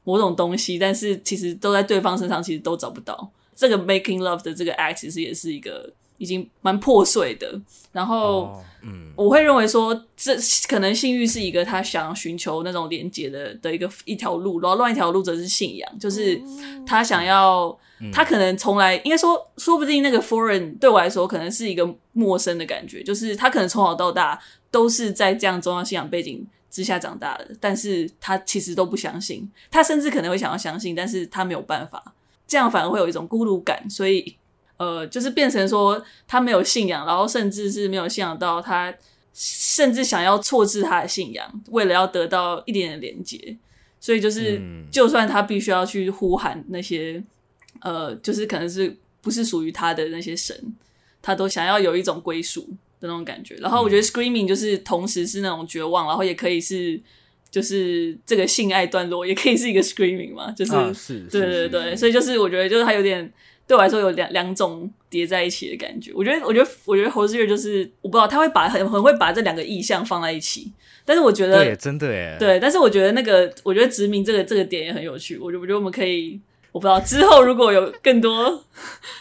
[0.04, 3.30] 某种东西，但是其实都在对方身上，其实都找不到。
[3.54, 5.92] 这个 making love 的这个 act 其实也是一个。
[6.22, 10.36] 已经蛮破碎的，然后，嗯，我会认为说，这
[10.68, 16.40] 可能性欲是一个他想要寻求那种连接的的一个一条路，然后另外一条路则是信仰，就是
[16.86, 17.76] 他想要，
[18.12, 24.38] 他可能从来应该说，说不定那个 foreign 对我来说可能是一个陌生的感觉，就是他可能从小到大
[24.70, 32.14] 都是在这样宗教信仰背景之下长大的，但是他其实都不相信，他甚至可能会想要相信，但是他没有办法，
[32.46, 34.36] 这样反而会有一种孤独感，所以。
[34.78, 38.92] 呃，就是变成说他没有信仰，然后甚至是没有信仰到他，
[39.32, 43.56] 甚至想要错置他的信仰，为了要得到一点点连接，
[44.00, 47.22] 所以就是，就算他必须要去呼喊那些，
[47.80, 50.74] 呃，就是可能是不是属于他的那些神，
[51.20, 52.62] 他都想要有一种归属
[52.98, 53.54] 的那种感觉。
[53.56, 57.00] 然后我觉得 screaming 就是同时是那种绝望，然后也可以是
[57.52, 63.32] 就是这个性爱段落，也可以是一个 screaming 嘛，就是，啊、是对对对，所以就是我觉得就是他有点。
[63.66, 70.72] 对我来说有两两种叠在一起的感觉，我觉得，我觉得，我觉得 Hozier 就是我不知道他会把很很会把这两个意象放在一起，
[71.04, 76.40] 但是我觉得对，真的耶，对，但是我觉得那个我觉得殖民这个这个点也很有趣，我觉得我觉得我们可以，
[76.72, 78.62] 我不知道之后如果有更多，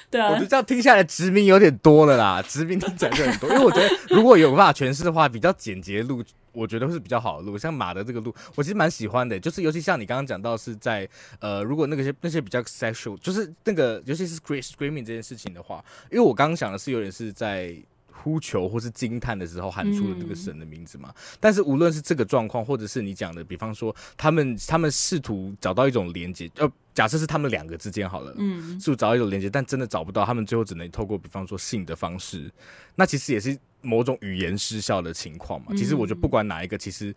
[0.10, 6.23] 对啊，我觉得这样听下来殖民有点多了啦，殖民听起来就很多，因为我觉得如果有办法诠释的话，比较简洁路。
[6.52, 9.40] 我觉得会是比较好的路，像马的这个路，我其实蛮喜欢的。
[9.40, 11.08] 就是尤其像你刚刚讲到是在
[11.40, 17.76] 呃，如果那个些那些比较 sexual，就是那个尤其是 scream screaming 这件事情的话，因为我刚刚想的是有点是在
[18.21, 21.10] 呼求或是惊叹的时候喊出了这个神的名字嘛。
[21.10, 32.51] 嗯、但是无论是这个状况，或者是你讲的，比方说他们他们试图找到一种连接，呃，假设是他们两个之间好了，嗯，试图找到一种连接，但真的找不到，他们最后只能透过比方说性的方式，
[32.95, 33.57] 那其实也是。
[33.84, 37.12] 某种语言失效的情况嘛，其实我觉得不管哪一个，其实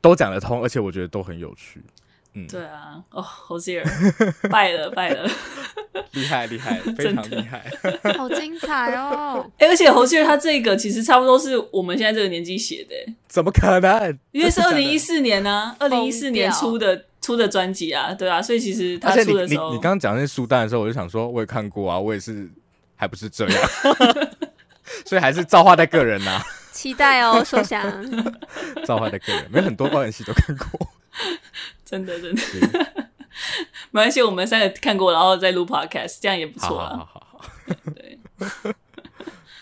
[0.00, 1.80] 都讲得通，而且我觉得都很有趣。
[2.44, 3.82] 嗯，对啊，哦，Hozier
[4.48, 5.28] 败了，败了，
[6.12, 7.64] 厉害厉害，非常厉害，
[8.16, 9.44] 好精彩哦！
[9.58, 12.94] 哎、欸，而且 Hozier 他这个其实差不多是我们现在这个年纪写的，
[13.28, 14.18] 怎么可能？
[14.32, 22.48] 因为是二零一四年呢、啊，二零一四年出的出的专辑啊，对啊，所以其实他出的时候，你刚刚讲那些书单的时候，我就想说，我也看过啊，我也是，
[22.96, 23.68] 还不是这样。
[25.04, 27.82] 所以还是造化在个人呐、啊，期待哦，说想
[28.84, 30.88] 造化在个人，没有很多高原戏都看过，
[31.88, 32.42] 真的真的，
[33.90, 36.90] 没关系，我们三个看过，然后再录 podcast，这样也不错啊。
[36.90, 37.50] 好，好，好，好，
[37.94, 38.18] 对，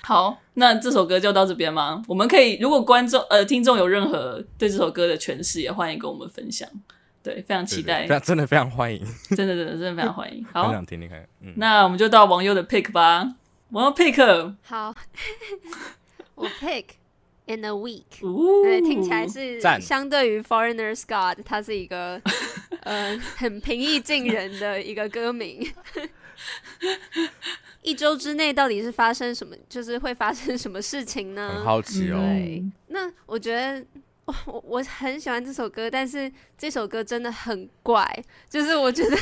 [0.03, 2.03] 好，那这首歌就到这边吗？
[2.09, 6.69] 我们可以，如果观众呃听众有任何对这首歌的诠释，也欢迎跟我们分享。
[7.23, 9.05] 对，非常期待，非常真的非常欢迎，
[9.37, 10.45] 真的真的真的非常欢迎。
[10.53, 13.35] 好，想听听看，嗯，那我们就到网友的 pick 吧。
[13.71, 14.95] 网友 pick，好，
[16.37, 16.85] 我 pick
[17.47, 18.05] in a week，
[18.63, 22.21] 对，听起来是相对于 Foreigner's God，它是一个
[22.81, 25.73] 呃很平易近人的一个歌名。
[27.83, 29.55] 一周之内到底是发生什么？
[29.69, 31.53] 就是会发生什么事情呢？
[31.55, 32.19] 很好奇哦。
[32.19, 33.85] 对，那我觉得
[34.27, 38.05] 我我很喜欢这首歌，但是这首歌真的很怪，
[38.49, 39.17] 就是我觉得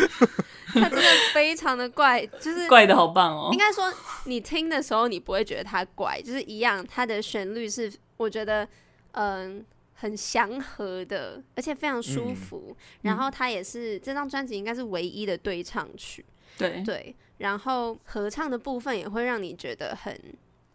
[0.72, 3.50] 它真的非常的怪，就是怪的好棒哦。
[3.52, 3.92] 应该说，
[4.24, 8.66] 你听的时候你不会觉得它怪，就是一样，它的旋律是我觉得
[9.12, 12.68] 嗯很祥和的，而且非常舒服。
[12.70, 16.24] 嗯、然后它也是这张专辑应该是唯一的对唱曲，
[16.56, 17.14] 对对。
[17.36, 20.18] 然后合唱的部分也会让你觉得很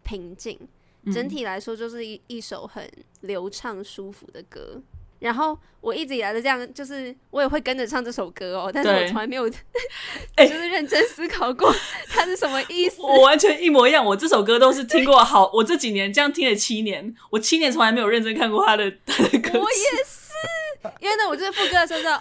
[0.04, 0.60] 平静。
[1.14, 2.90] 整体来说，就是一一首很
[3.22, 4.82] 流畅、舒服的歌。
[5.20, 11.74] 然后我一直以来的这样，就是我也会跟着唱这首歌哦，但是我从来没有， 就是认真思考过
[12.10, 13.02] 它是什么意思。
[13.02, 19.58] 我完全一模一样，我这首歌都是听过好，我这几年这样听了七年，我七年从来没有认真看过他的他的歌词。
[19.58, 22.16] 我也是，因为呢，我就是副歌的时候知道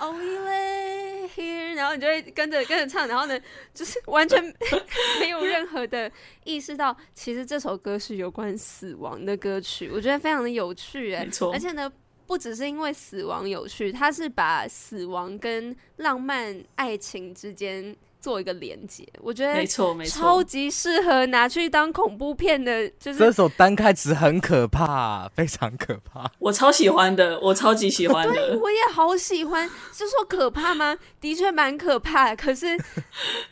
[1.37, 1.75] 哦，因为。
[1.75, 3.39] 然后你就会跟着跟着唱，然后呢，
[3.75, 4.43] 就是完全
[5.19, 6.11] 没有任何的
[6.45, 9.91] 意识到，其实这首歌是有关死亡的歌曲。
[9.93, 11.53] 我觉得非常的有趣，哎，没错。
[11.53, 11.93] 而且呢，
[12.27, 17.97] 不只是因为死亡有趣，它是把死亡跟浪漫爱情之间。
[18.25, 22.89] 做一个连接，我觉得没错没错，超级适合拿去当恐怖片的。
[22.99, 26.33] 就是这首单开词很可怕，非常可怕。
[26.39, 28.33] 我超喜欢的，我超级喜欢的。
[28.49, 29.69] 对，我也好喜欢。
[29.93, 30.97] 是说可怕吗？
[31.21, 32.69] 的确蛮可怕，可是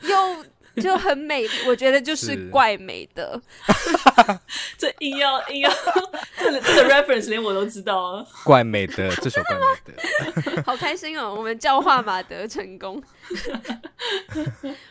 [0.01, 0.47] 又。
[0.81, 3.41] 就很美，我觉得就是怪美的。
[4.79, 5.71] 这硬要硬要，
[6.39, 8.27] 这个这个 reference 连我都知道啊。
[8.45, 11.35] 怪美的，这首怪美的，好开心哦！
[11.35, 13.03] 我们教化马德成功。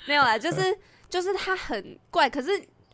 [0.05, 0.77] 没有啦，就是
[1.09, 2.49] 就是它很怪，可是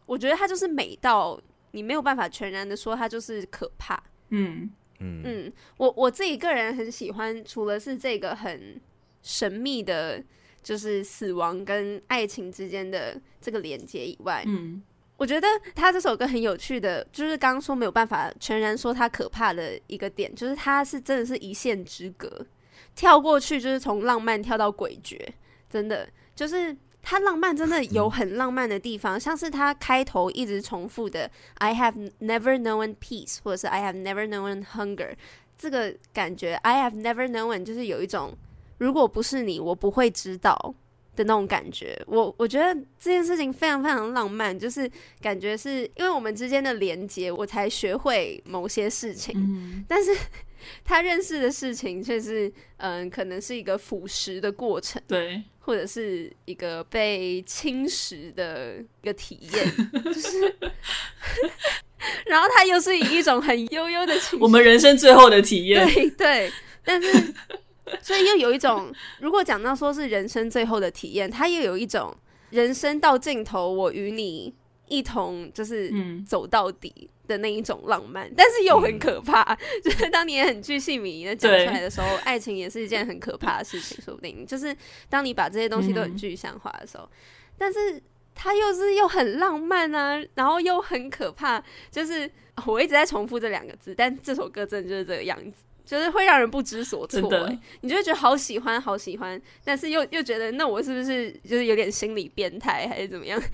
[0.06, 1.38] 我觉得它就是美到
[1.72, 4.02] 你没有办法全然的说它就是可怕。
[4.30, 4.70] 嗯
[5.00, 8.80] 嗯嗯，我我自己个人很喜欢，除了是这个很
[9.22, 10.24] 神秘的。
[10.68, 14.84] 就是死亡跟爱情之间的这个连接以外，嗯，
[15.16, 22.46] 我觉得他这首歌很有趣的，就是刚刚说没有办法全然说他可怕的一个点，就是他是真的是一线之隔，
[22.94, 25.18] 跳过去就是从浪漫跳到诡谲，
[25.70, 35.14] 真的就是他浪漫真的 有很浪漫的地方，像是他开头一直重复的 “I have never known peace” 或者是 “I have never known hunger”，
[35.58, 38.38] 这个感觉 “I have never known” 就是有一种。
[38.78, 40.76] 如果不是你，我不会知道
[41.16, 42.00] 的那种感觉。
[42.06, 44.90] 我我觉得这件事情非常非常浪漫，就是
[45.22, 49.34] 感觉是因为我们之间的连接，我才学会某些事情。
[49.36, 50.16] 嗯、但是
[50.86, 59.66] 他认识的事情却是，嗯，可能是一个腐蚀的过程，对，或者是一个被侵蚀的一个体验，
[60.04, 60.56] 就是。
[62.28, 66.52] 然后他又是以一种很悠悠的情绪，我们人生最后的体验，对对，
[66.86, 67.34] 但是。
[68.02, 72.16] 所以又有一种，如果讲到说是人生最后的体验，它又有一种
[72.50, 74.54] 人生到尽头，我与你
[74.88, 75.92] 一同就是
[76.26, 79.42] 走到底的那一种浪漫，但是又很可怕。
[79.42, 84.76] 嗯、 就是当你也很具细迷的讲出来的时候，爱情也是一件很可怕的事情，说不定就是
[85.10, 87.10] 当你把这些东西都很具象化的时候，嗯、
[87.58, 88.02] 但是
[88.34, 91.62] 它又是又很浪漫啊，然后又很可怕。
[91.92, 92.30] 就是
[92.66, 95.64] 我一直在重复这两个字，但这首歌真的就是这个样子。
[95.88, 103.42] 就是会让人不知所措，欸，你就会觉得好喜欢，好喜欢，但是又又觉得那我是不是就是有点心理变态还是怎么样？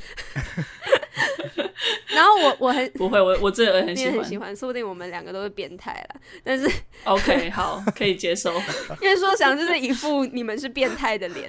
[2.08, 6.20] 然后我我很 不会，我我这个很喜欢，很喜欢，说不定我们两个都是变态了。
[6.44, 6.68] 但是
[7.04, 8.52] OK 好，可以接受，
[9.00, 11.48] 因为说想就是一副你们是变态的脸。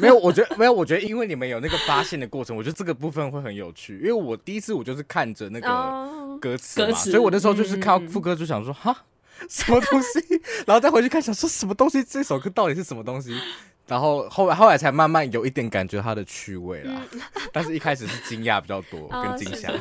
[0.00, 3.98] 没有，我觉得没有，我觉得因为你们有那个发现的过程，我觉得这个部分会很有趣。
[3.98, 9.04] 因为我第一次我就是看着那个歌词嘛，所以我那时候就是看到副歌就想说哈。
[9.48, 10.20] 什么东西？
[10.66, 12.02] 然后再回去看，想说什么东西？
[12.02, 13.38] 这首歌到底是什么东西？
[13.86, 17.00] 然后后来后来才慢慢有一点感觉它的趣味啦。
[17.12, 17.20] 嗯、
[17.52, 19.72] 但是一开始是惊讶比较多， 跟惊吓。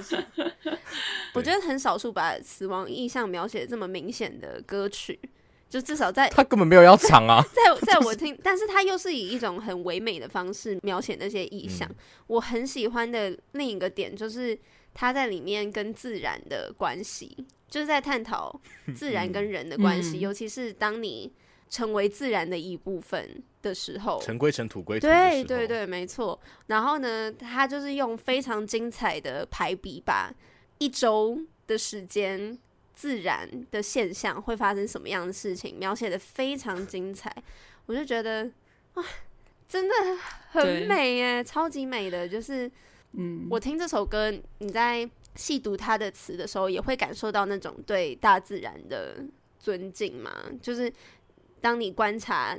[1.34, 5.20] 我觉得很少数把死亡意象描写这么明显的歌曲，
[5.70, 7.44] 就至少在他根本没有要唱啊。
[7.54, 11.88] 在 在，在我听，但是他又是以一种很唯美的方式描写那些意象。
[11.90, 11.96] 嗯、
[12.28, 14.58] 我很喜欢的另一个点就是
[14.98, 17.46] 他在里面跟自然的关系。
[17.70, 18.58] 就是在探讨
[18.96, 21.32] 自然跟人的关系，嗯、尤其是当你
[21.70, 25.06] 成为自然的一部分的时候，尘归尘，土归土。
[25.06, 26.40] 对对对，没错。
[26.68, 30.34] 然后呢，他就是用非常精彩的排比，把
[30.78, 32.58] 一周的时间、
[32.96, 37.36] 自然的现象会发生什么样的事情描写的非常精彩。
[37.86, 38.50] 我就觉得
[38.94, 39.04] 哇，
[39.68, 39.94] 真的
[40.52, 42.30] 很美耶，超级美的。
[42.30, 42.72] 就是，
[43.18, 45.10] 嗯，我听这首歌，你在。
[45.38, 49.24] 细读他的词的时候，也会感受到那种对大自然的
[49.60, 50.34] 尊敬嘛。
[50.60, 50.92] 就是
[51.62, 52.58] 当你观察，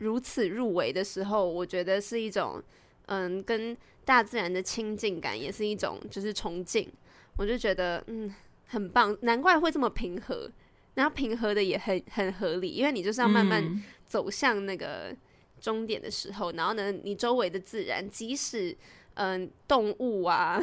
[0.00, 2.60] 如此入围的时候，我觉得是一种，
[3.06, 6.90] 嗯，跟大自然的亲近感，也是一种就是崇敬。
[7.36, 8.34] 我就觉得，嗯，
[8.66, 10.50] 很棒，难怪会这么平和。
[10.94, 15.14] 然后平和的也很很合理，因为你就是要慢慢走向那个
[15.60, 18.76] 终点的时候，嗯、然后呢，你周围的自然，即使
[19.14, 20.60] 嗯、呃、动物啊，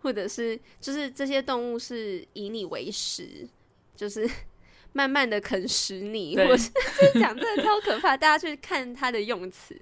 [0.00, 3.48] 或者是就是这些动物是以你为食，
[3.96, 4.28] 就是
[4.92, 6.70] 慢慢的啃食你，我是
[7.20, 9.80] 讲真的超可怕，大家去看它的用词，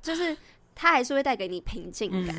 [0.00, 0.36] 就是
[0.74, 2.36] 它还是会带给你平静感，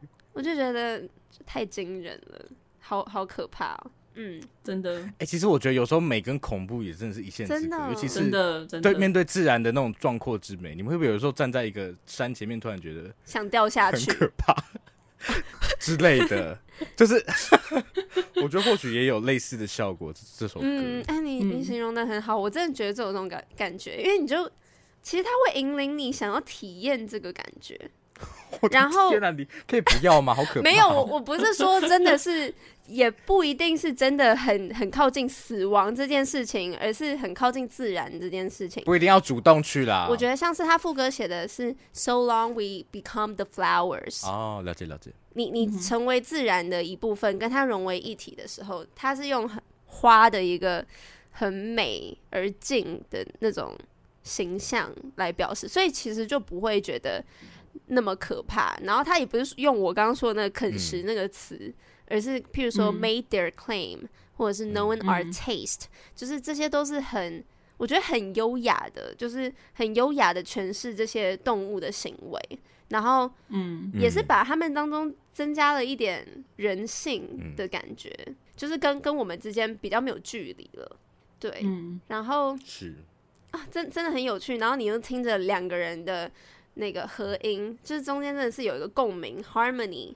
[0.00, 1.06] 嗯、我就觉得
[1.44, 2.46] 太惊人了，
[2.80, 3.90] 好好可怕哦。
[4.14, 5.00] 嗯，真的。
[5.00, 14.54] 哎、欸，其实我觉得有时候美跟恐怖也真的是一线之隔，真的尤其是真的对面对自然的那种壮阔之美，你们会不会有时候站在一个山前面，突然觉得想掉下去，很可怕
[15.80, 16.58] 之类的？
[16.96, 17.14] 就是
[18.42, 20.12] 我觉得或许也有类似的效果。
[20.36, 24.50] 这首歌，嗯，哎、欸，你你形容的很好，我真的觉得这种感感觉，因为你就
[25.02, 27.90] 其实它会引领你想要体验这个感觉。
[28.70, 30.34] 然后天哪，你可以不要吗？
[30.34, 30.62] 好可怕！
[30.62, 32.54] 没有，我我不是说真的是，
[32.86, 38.84] 也不一定是真的很很靠近死亡这件事情，而是很靠近自然这件事情。
[38.84, 40.06] 不一定要主动去啦。
[40.08, 44.26] 我觉得像是他副歌写的是 “So long we become the flowers”。
[44.26, 45.12] 哦，了解了解。
[45.34, 50.84] 你你成为自然的一部分，跟它融为一体的时候，它是用很花的一个
[51.30, 53.76] 很美而静的那种
[54.22, 57.24] 形象来表示，所以其实就不会觉得。
[57.86, 61.74] 那么可怕，然后他也不是用我刚刚说的那个啃食那个词，嗯、
[62.08, 67.42] 而是譬如说 made their claim，、嗯、或者是 known our taste，、嗯、就是这些都是很
[67.78, 72.58] 我觉得很优雅的，就是很优雅的诠释这些动物的行为，
[72.88, 80.96] 然后嗯，也是把他们当中增加了一点人性的感觉，嗯、就是跟跟我们之间比较没有距离了，
[81.38, 82.94] 对，嗯、然后是。
[83.52, 86.30] 啊，真真的很有趣，然后你又听着两个人的。
[86.74, 90.14] 那个合音就是中间真的是有一个共鸣，harmony。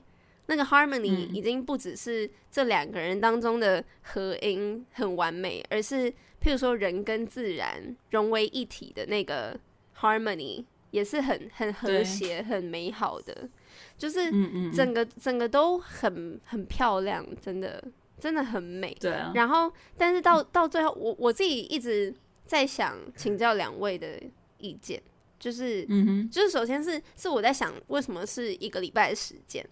[0.49, 6.09] 那个 harmony 已经不只是这两个人当中的合音很完美，嗯、而是
[6.41, 9.59] 譬如说人跟自然融为一体的那个
[9.99, 13.49] harmony 也是很很和谐、很美好的。
[13.97, 14.31] 就是
[14.71, 17.83] 整个整个都很很漂亮，真的
[18.17, 18.95] 真的很美。
[19.01, 19.33] 对啊。
[19.35, 22.13] 然后，但是到到最后，我我自己一直
[22.45, 24.17] 在想请教两位的
[24.59, 25.01] 意见。
[25.39, 29.65] 就是，嗯哼，就是首先是是我在想，为什么是一个礼拜的时间？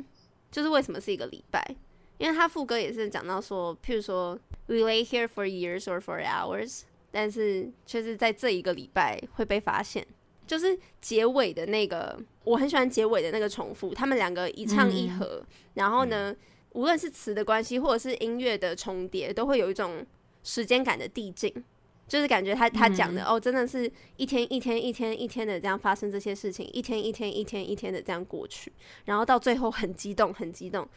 [0.51, 1.75] 就是为什么是一个礼拜？
[2.17, 10.05] 因为他副歌也是讲到说，譬如说，We lay here for years or for hours，但是却是在这一个礼拜会被发现。
[10.47, 16.37] 就是结尾的那个，我很喜欢结尾的那个重复，他们两个一唱一和，嗯、然后呢，嗯、
[16.73, 20.05] 无论是词的关系或者是音乐的重叠，都会有一种
[20.43, 21.51] 时间感的递进。
[22.07, 28.71] 就是感觉他他讲的、嗯、哦，真的是一天一天一天一天的这样发生这些事情，一天一天一天一天的这样过去，
[29.05, 30.87] 然后到最后很激动很激动，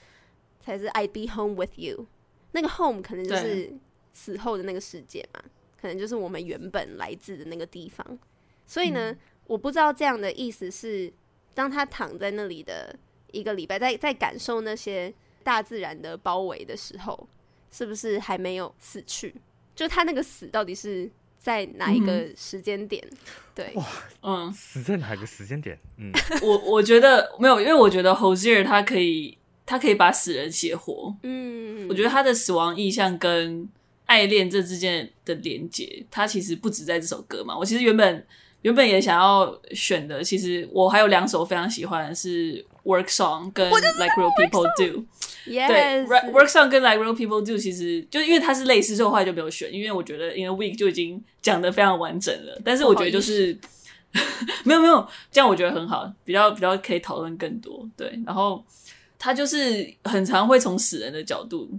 [0.61, 2.07] 才是 I'd be home with you。
[2.53, 3.73] 那个 home 可能就是
[4.13, 5.43] 死后的那个世界嘛，
[5.81, 8.19] 可能就是我们原本来自的那个地方。
[8.67, 11.11] 所以呢，嗯、我不知道这样的意思是，
[11.55, 12.95] 当他躺在那里的
[13.33, 17.29] 一个礼拜，在在感受那些大自然的包围的时候，
[17.71, 19.35] 是不是还没有死去？
[19.79, 21.09] 就他那个死到底是
[21.39, 23.01] 在哪一个时间点？
[23.13, 23.17] 嗯、
[23.55, 23.87] 对，哇，
[24.23, 25.79] 嗯，死在哪个时间点？
[25.99, 26.11] 嗯，
[26.43, 31.15] 我我觉得没有，因为我觉得 Hozier 他可以，他可以把死人写活。
[31.23, 33.69] 嗯，我觉得他的死亡意象跟
[34.07, 37.57] 爱恋这之间的连接，他其实不止在这首歌嘛。
[37.57, 38.27] 我其实原本
[38.63, 45.05] 原本也想要选的，其实我还有两首非常喜欢的是 Work Song 跟 Like Real People Do。
[45.49, 49.73] 对，work song 跟 like real people do 其实就因为它是类似，所以后来就没有选。
[49.73, 52.61] 因为我觉得 in a week 就已经讲的非常完整了。
[52.65, 53.57] 但是我觉得就是
[54.65, 57.89] 没有没有这样，我觉得很好，比较比较可以讨论更多。
[57.97, 58.65] 对，然后
[59.19, 61.71] 他就是很常会从死人的角度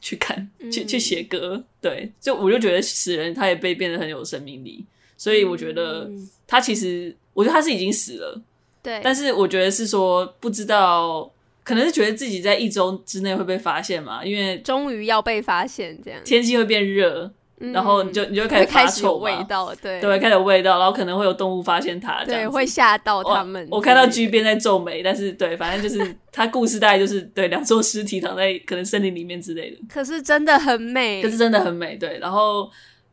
[0.00, 1.62] 去看，嗯、去去写歌。
[1.80, 4.84] 对，就我就觉得死人他也被变得很有生命力，
[5.16, 6.10] 所以我觉得
[6.46, 8.40] 他其实我觉得他是已经死了。
[8.82, 11.30] 对，但是我觉得是说不知道。
[11.68, 23.68] 可能是觉得自己在一周之内会被发现嘛，因为终于要被发现，这样天气会变热，嗯、然后你就你就开始发臭味道，对对，开始有味道，然后可能会有动物发现它，对，会吓到他们。
[23.70, 29.76] 我，看到 G 边在皱眉，但是对，反正就是他故事大概就是对两座尸体躺在可能森林里面之类的。
[29.90, 32.18] 可是真的很美，可是真的很美，对。
[32.18, 32.70] 然后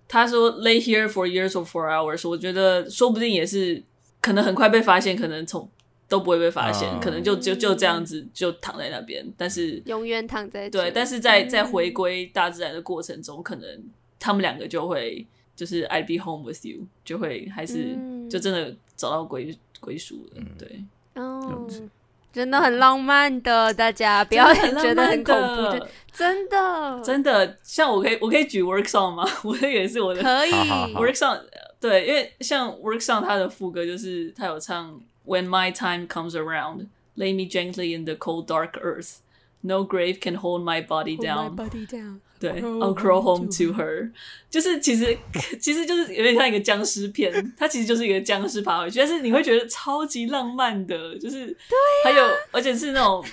[0.07, 3.83] 他说 lay here for years or for hours，我觉得说不定也是
[4.21, 5.69] 可能很快被发现，可能从。
[6.07, 13.83] 都不会被发现，uh, 可能就就就这样子就躺在那边，但是永远躺在对，但是在在回归大自然的过程中，可能
[14.19, 15.25] 他们两个就会
[15.55, 17.97] 就是 I'd be home with you，就会还是
[18.29, 20.83] 就真的找到归归属了，对，
[21.15, 21.67] 哦，
[22.31, 27.01] 真的很浪漫的，大家不要 觉得很恐怖，真的。
[27.01, 29.25] 真的，像我可以我可以举 Work Song 吗？
[29.43, 31.39] 我这也是我的可以 Work Song，
[31.79, 38.78] 对，因为像 Work Song 它的副歌就是他有唱 When my time comes around, lay me gently in the cold dark
[38.80, 39.18] earth,
[39.62, 41.54] no grave can hold my body down.
[41.54, 44.10] body down，对，I'll crawl home to her，
[44.50, 45.16] 就是其实
[45.60, 53.24] 其实就是有点像一个僵尸片，它其实就是一个僵尸爬回去，但是你会觉得超级浪漫的，就是对，还有而且是那种。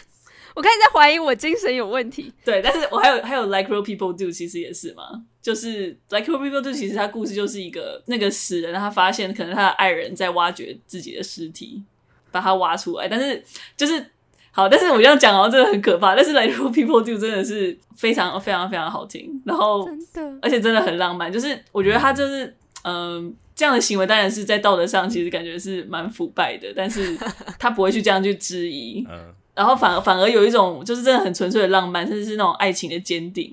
[0.54, 2.34] 我开始在怀疑我精神有问题。
[2.44, 11.83] 对，但是我还有还有 Like Real People Do，其实也是嘛， 就是 Like People Do，其实他故事就是一个那个死人，他发现可能他的爱人在挖掘自己的尸体，
[12.31, 13.43] 把他挖出来，但是
[13.77, 14.07] 就是
[14.53, 16.15] 好，但是我这样讲哦，真的很可怕。
[16.15, 21.33] 但是 Like People Do 真的是非常非常非常好听，然后真的，而且真的很浪漫。
[21.33, 22.47] 就是我觉得他就是
[22.85, 27.19] 嗯、呃，这样的行为当然是在道德上其实感觉是蛮腐败的，但是
[27.59, 29.05] 他不会去这样去质疑。
[29.11, 33.53] 嗯然后反而反而有一种就是真的很纯粹的浪漫，甚至是那种爱情的坚定。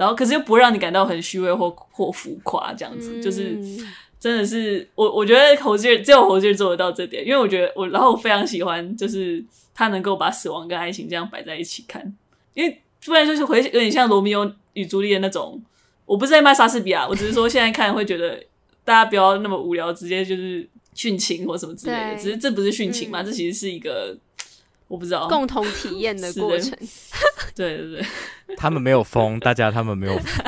[0.00, 3.54] 然后可是又不会让你感到很虚伪或或浮夸这样子，嗯、就是
[4.18, 9.44] 真的是我我觉得侯吉尔只有侯吉尔做得到这点，因为我觉得我然后我非常喜欢就是
[9.74, 12.02] 他能够把死亡跟爱情这样摆在一起看，
[12.54, 15.62] 因为不然就是回有点像罗密欧与朱丽叶那种。
[16.06, 18.42] 我不是在骂莎士比亚，我只是说现在看会觉得
[18.82, 22.16] 大家不要那么无聊，直接就是殉情或什么之类的。
[22.16, 24.16] 只是这不是殉情嘛，嗯、这其实是一个。
[24.90, 25.28] 我不知道。
[25.28, 26.76] 共同体验的 过程。
[27.54, 28.06] 对 对对，
[28.58, 30.44] 他们没有疯，大家他们没有疯，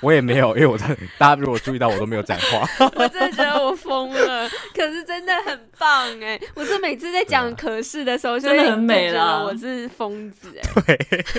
[0.00, 2.66] 我也没有，因为我在大家如果注意到我都没有讲话。
[2.94, 6.40] 我真的觉得我疯了，可是真的很棒哎！
[6.54, 10.82] 我是每次在讲可是的时候，真的很美啦，我是疯子哎。
[10.86, 11.34] 对。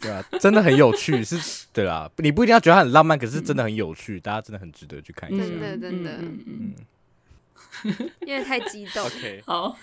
[0.00, 5.44] 对啊，真的很有趣，是，对啦，你不一定要觉得它很浪漫，可是真的很有趣，大家真的很值得去看一下。
[5.44, 6.74] 真的真的，嗯。
[7.84, 9.06] 嗯，因为太激动。
[9.06, 9.76] OK，好。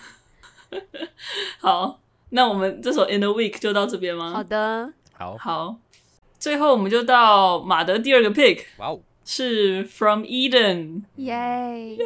[1.60, 2.00] 好，
[2.30, 4.32] 那我们这首《In a Week》就到这边吗？
[4.32, 5.76] 好的，好，好，
[6.38, 11.34] 最后我们就到马德第二个 pick，哇哦，是 From Eden，耶
[11.96, 12.04] 耶，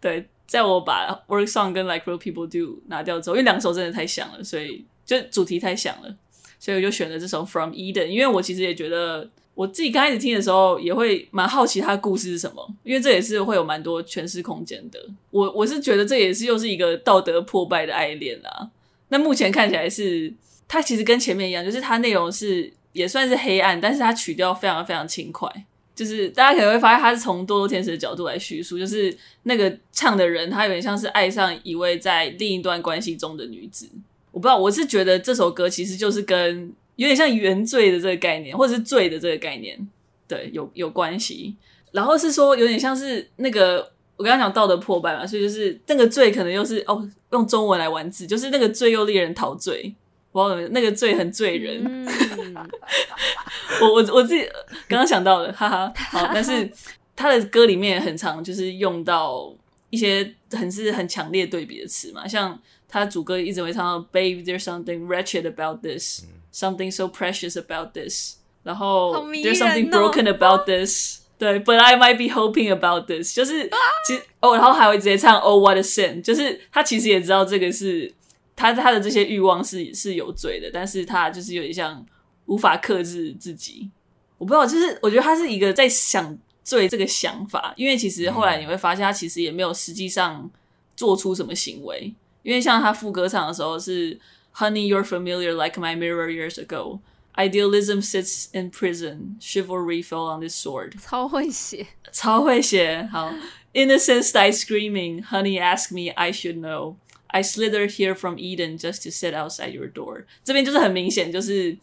[0.00, 6.16] 对，在我把 Work Song 跟 Like Real People Do 拿掉之后，因为两首真的太像了，所以就主题太像了，
[6.58, 9.30] 所以我就选了这首 From Eden，因为我其实也觉得。
[9.56, 15.00] 我自己刚开始听的时候，也会蛮好奇他故事是什么，因为这也是会有蛮多诠释空间的。
[15.30, 18.70] 我我是觉得这也是又是一个道德破败的爱恋啦。
[19.08, 20.30] 那目前看起来是，
[20.68, 25.50] 它其实跟前面一样，就是它内容是也算是黑暗，但是它曲调非常非常轻快。
[25.94, 33.88] 就是大家可能会发现，它是从多多天使的角度来叙述，就是那个唱的人，他有点像是爱上一位在另一段关系中的女子。
[34.32, 36.70] 我不知道，我是觉得这首歌其实就是跟。
[36.96, 39.78] 有点像原罪的这个概念，或者是罪的这个概念，
[40.26, 41.56] 对，有有关系。
[41.92, 49.94] 然后是说有点像是那个我刚刚讲道德破败嘛，所以就是那个罪可能又是哦，用中文来玩字，就是那个罪又令人陶醉。
[50.32, 51.82] 我不知道怎么，那个罪很醉人。
[51.82, 52.06] 嗯、
[53.80, 54.46] 我我我自己
[54.86, 55.92] 刚刚想到的，哈哈。
[55.96, 56.70] 好，但是
[57.14, 59.50] 他的歌里面很常就是用到
[59.88, 66.24] 一些很是很强烈对比的词嘛，像他主歌一直会唱到 “Babe, there's something wretched about this”。
[66.58, 73.68] Something so precious about this，然后、哦、there's something broken about this，对，But I might be hoping about this，就是
[74.06, 78.10] 其实哦，然后还会直接唱 Oh what a sin，就是他其实也知道这个是
[78.56, 82.02] 他他的这些欲望是是有罪的，但是他就是有点像
[82.46, 83.90] 无法克制自己。
[84.38, 90.50] 我不知道，就是我觉得他是一个在想罪这个想法，因为其实后来你会发现他其实也没有实际上
[90.96, 94.18] 做出什么行为，因为像他副歌唱的时候是。
[94.55, 96.99] Honey, you're familiar like my mirror years ago.
[97.37, 99.37] Idealism sits in prison.
[99.39, 100.95] Chivalry fell on this sword.
[101.01, 103.07] 超会写，超会写。
[103.09, 103.33] 好，
[103.73, 105.23] Innocence died screaming.
[105.23, 106.97] Honey, ask me, I should know.
[107.27, 110.25] I slither here from Eden just to sit outside your door.
[110.43, 111.77] 这边就是很明显，就是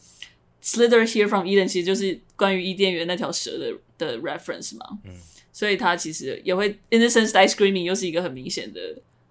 [0.62, 4.98] slither here from Eden，其实就是关于伊甸园那条蛇的的 reference 嘛。
[5.04, 5.14] 嗯，
[5.50, 8.80] 所以它其实也会 Innocence died screaming，又是一个很明显的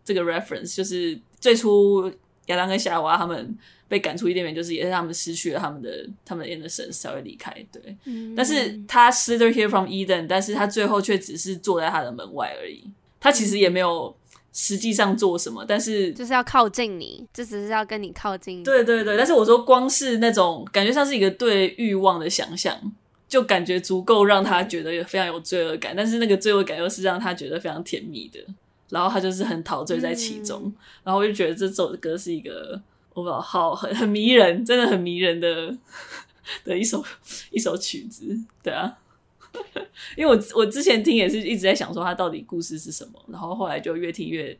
[0.04, 2.12] 这个 reference，就是最初。
[2.47, 3.57] 亚当跟夏娃他们
[3.89, 7.55] 被赶出伊甸园，就是也是他们失去了他们的他们的 innocence 才会离开。
[7.71, 12.83] 对，嗯、但是他 slither here from Eden，但是他最后却只是坐在他的门外而已。
[13.21, 14.15] 他其实也没有
[14.53, 18.65] 实际上做什么，但是就是要靠近你，就只是要跟你靠近。
[18.65, 22.77] 对对对，但是我说光是那种感觉像是一个对欲望的想象，
[23.29, 25.95] 就感觉足够让他觉得非常有罪恶感。
[25.97, 28.41] 但是那个罪恶感又是让他觉得非常甜蜜的。
[28.93, 30.75] 然后他就是很陶醉在其中，嗯、
[31.05, 32.79] 然后我就觉得这首歌是一个
[33.15, 35.75] 我不知道好很很迷人，真的很迷人的
[36.63, 37.03] 的一首
[37.51, 38.99] 一首曲子，对啊，
[40.15, 44.57] 因为我我之前听也是一直在想说他到底故事是什么，然后后来就越听越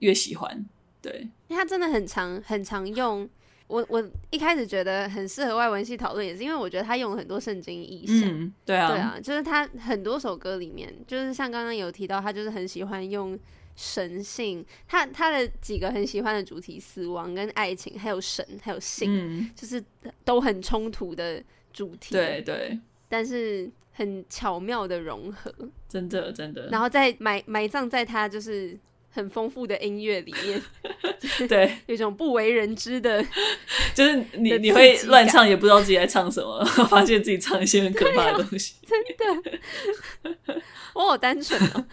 [0.00, 0.66] 越喜欢，
[1.00, 3.28] 对，因为他真的很常很常用。
[3.68, 8.26] 我我一开始觉得很适合外文系讨论，也是因为我觉得他用了很多圣经意象。
[8.26, 13.38] 嗯，对啊，对啊，就是他很多首歌里面，就是像刚刚有提到，他就是很喜欢用
[13.78, 19.80] 神性，他他的几个很喜欢的主题，死亡跟爱情，还有神，还有性，嗯、就是
[20.24, 21.40] 都很冲突的
[21.72, 22.12] 主题。
[22.12, 22.76] 对对，
[23.08, 25.54] 但是很巧妙的融合，
[25.88, 26.68] 真的真的。
[26.72, 28.76] 然后再埋埋葬在他就是。
[29.10, 30.62] 很丰富的音乐里面，
[31.48, 33.24] 对，有一种不为人知的，
[33.92, 40.62] 就是你你会乱唱，也不知道自己在唱什么， 发现自己唱一些很可怕的东西，啊、真的，
[40.94, 41.86] 我好单纯哦。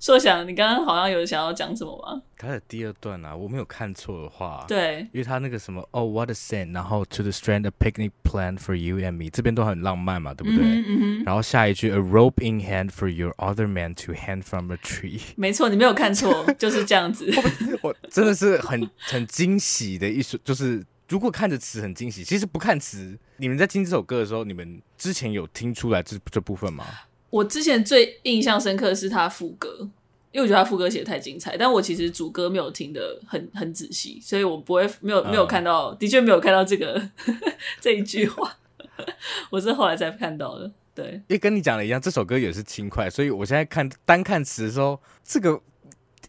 [0.00, 2.22] 说想，你刚刚好像有想要讲什么吗？
[2.36, 10.64] 他的第二段啊，我没有看错的话，对，因为他那个什么哦、oh,，What a scent，然后 To the strand a picnic planned for you and me，这边都很浪漫嘛，对不对？
[10.64, 17.28] 嗯嗯，然后下一句 A rope in hand for your other man to hang from a tree， 没错，你没有看错，就是这样子。
[17.82, 26.84] 我真的是很很惊喜的一首，就是如果看着词很惊喜，其实不看词，你们在听这首歌的时候，你们之前有听出来这这部分吗？
[27.30, 29.88] 我之前最印象深刻的是他副歌，
[30.32, 37.00] 因为我觉得他副歌写的太精彩，但我其实主歌没有听的很很仔细，所以我不会没有没有看到，的确没有看到这个
[37.80, 38.56] 这一句话，
[39.50, 40.70] 我是后来才看到的。
[40.94, 45.60] 对，因为跟你讲的一样，这首歌也是轻快，所以我现在看单看词的时候，这个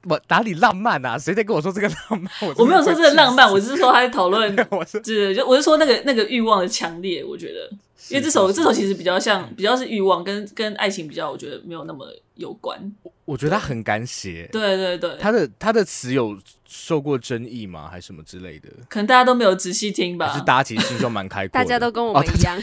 [0.04, 1.18] 我哪里浪漫啊？
[1.18, 2.32] 谁在跟我说这个浪漫？
[2.42, 7.72] 我，我没有说这个浪漫，我只是说他在讨论， 我是就我是说那个那个欲望的强烈，我觉得。
[8.08, 12.06] 因为这首这首其实比较像，比较是欲望，跟跟爱情比较，我觉得没有那么
[12.40, 12.80] 有关。
[13.04, 16.36] 我我觉得他很敢写，对对对，他的他的词有
[16.66, 17.88] 受过争议吗？
[17.88, 18.70] 还是什么之类的？
[18.90, 20.30] 可能大家都没有仔细听吧。
[20.30, 22.62] 还是大家其实心胸蛮开阔，大家都跟我们一样，哦、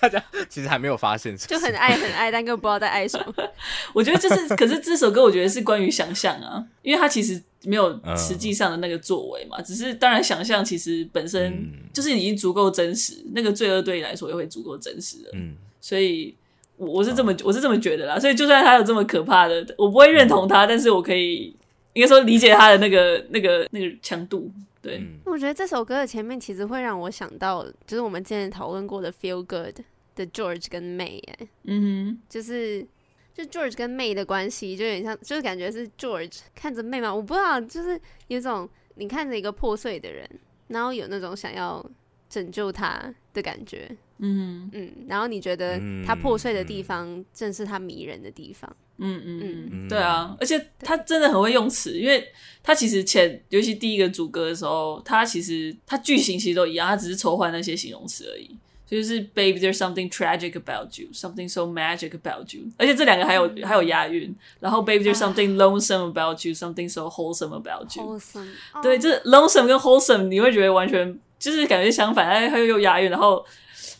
[0.00, 3.34] 大家 其实还没有发现， 就很爱很爱，但根本不知道在爱什么。
[3.92, 7.42] 我觉得就是，可是这首歌我觉得是关于想象啊，因为他其实。
[7.64, 16.34] 没有实际上的那个作为嘛，嗯、只是当然想象其实本身就是已经足够真实，嗯、那个罪恶对你来说也会足够真实的，嗯，所以
[16.82, 21.54] 我我是这么、嗯、我是这么觉得啦，所以就算他有这么可怕的，我不会认同他，嗯、但是我可以
[21.92, 29.76] 应该说理解他的那个那个那个强度，对，嗯、我觉得这首歌的前面其实会让我想到，就是我们之前讨论过的 Feel Good
[30.14, 32.86] 的 George 跟 May，哎，嗯哼，就是。
[33.34, 40.28] 就 George 跟 May 的关系就有点像，就是感觉是 George 看着 May 嘛，我不知道，就是有种你看着一个破碎的人，
[40.68, 41.82] 然后有那种想要
[42.28, 43.02] 拯救他
[43.32, 43.90] 的感觉，
[44.24, 52.26] 嗯嗯，然后你觉得它破碎的地方正是它迷人的地方，嗯嗯嗯，嗯对啊，而且他真的很会用词，因为
[52.62, 58.56] 他其实前尤其第一个主歌的时候，他其实他句型其实都一样，他只是抽换那些形容词而已。
[58.84, 62.64] 就是 Baby, there's something tragic about you, something so magic about you。
[62.76, 64.36] 而且这两个还有、嗯、还有押韵。
[64.60, 68.02] 然后 Baby, there's something lonesome about you, something so wholesome about you。
[68.02, 68.48] Wholesome。
[68.82, 73.42] 对，这 lonesome 跟 wholesome，你会觉得完全就是感觉相反，但是他又又押韵，然后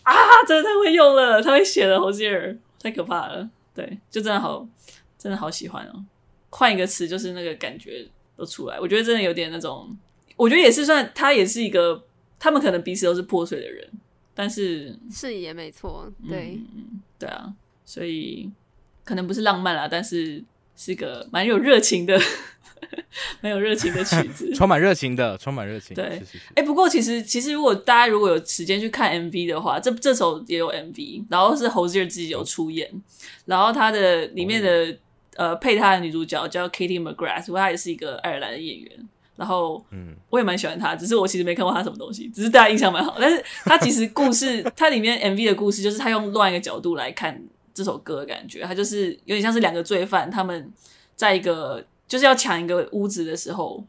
[0.02, 0.14] 啊，
[0.46, 3.48] 真的太会用了，太会写的 Hozier 太可怕了。
[3.74, 4.66] 对，就真的好，
[5.18, 6.04] 真的好喜欢哦。
[6.50, 8.78] 换一个词，就是那个感觉都出来。
[8.78, 9.96] 我觉得真的有点那种，
[10.36, 12.04] 我觉得也是算，他也是一个，
[12.38, 13.88] 他们可能彼此都是破碎的人。
[14.34, 17.52] 但是是也没错，对，嗯，对啊，
[17.84, 18.50] 所以
[19.04, 20.42] 可能不是浪漫啦，但是
[20.74, 22.18] 是个蛮有热情的，
[23.40, 25.94] 蛮有热情的曲 子，充满热情的，充满热情。
[25.94, 26.22] 对，哎、
[26.56, 33.00] 欸，不过其实其实如果大家如果有时间去看 MV 的话，这这首也有 MV，然后是 Hozier 自己有出演，哦、
[33.46, 34.90] 然后他的里面的、
[35.36, 38.90] 哦、呃配他的女主角叫 Katie McGrath，她也是一个爱尔兰的演员。
[39.34, 43.16] 然后，嗯，我也蛮喜欢他，只是我其实没看过他什么东西，只是大家印象蛮好。
[43.18, 48.62] 但是他其实故事，他里面 MV 的故事，就是他用另外一个角度来看这首歌的感觉。
[48.62, 50.70] 他就是有点像是两个罪犯，他们
[51.16, 53.82] 在一个就是要抢一个屋子的时候，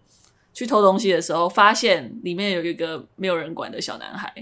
[0.54, 4.34] 去偷东西的时候，发现里面有一个没有人管的小男孩，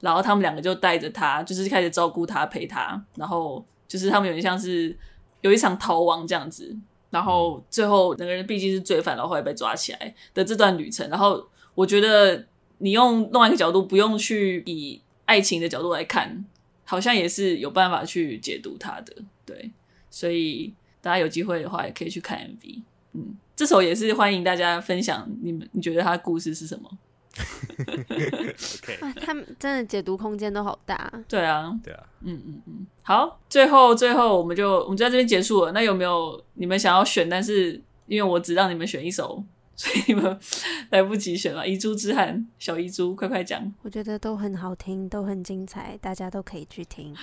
[0.00, 4.96] 然后他们两个就带着他，就是开始照顾他，陪他，然后就是他们有点像是
[5.42, 6.74] 有一场逃亡这样子。
[7.10, 11.06] 然后最后那个人毕竟是罪犯，然后后来被抓起来的这段旅程。
[11.10, 12.42] 然后我觉得
[12.78, 16.42] 你用另外一个角度，不用去以爱情的角度来看，
[16.86, 19.14] 好像也是有办法去解读他的。
[19.44, 19.70] 对，
[20.08, 20.72] 所以
[21.02, 22.80] 大家有机会的话，也可以去看 MV。
[23.16, 26.90] 嗯，这首也是欢迎大家分享你们你觉得他的故事是什么。
[27.36, 29.20] Okay.
[29.20, 31.12] 他们真的解读空间都好大。
[31.28, 32.86] 对啊，对啊，嗯嗯嗯。
[33.02, 35.72] 好，最后最后我们就我们就在这边结束了。
[35.72, 37.28] 那有没有你们想要选？
[37.28, 39.44] 但是因为我只让你们选一首，
[39.74, 40.38] 所以你们
[40.90, 41.66] 来不及选了。
[41.68, 43.70] 遗珠之憾，小遗珠，快快讲。
[43.82, 47.14] 我觉得都很好听，都很精彩，大家都可以去听。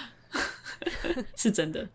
[1.36, 1.90] 是真的，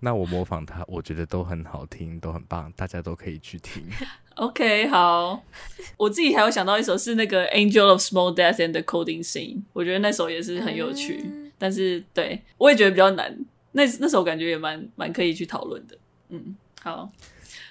[0.00, 3.84] 那我模仿他，我觉得都很好听，都很棒，大家都可以去听。
[4.36, 5.42] OK，好，
[5.98, 13.38] 我自己还有想到一首是那个 Angel of Small Death and the Coding Scene，我觉得那首也是很有趣，嗯、但是对我也觉得比较难。
[13.72, 15.96] 那那首感觉也蛮蛮可以去讨论的。
[16.30, 17.10] 嗯，好，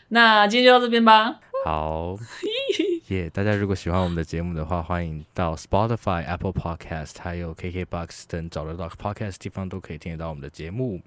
[0.10, 1.40] 那今天就到这边吧。
[1.70, 2.18] 好，
[3.10, 3.30] 耶、yeah！
[3.30, 11.00] 大家如果喜欢我们的节目的话，欢迎到 Spotify、Apple Podcast 还有 KKBox 等找得到 Podcast 地方都可以听得到我们的节目。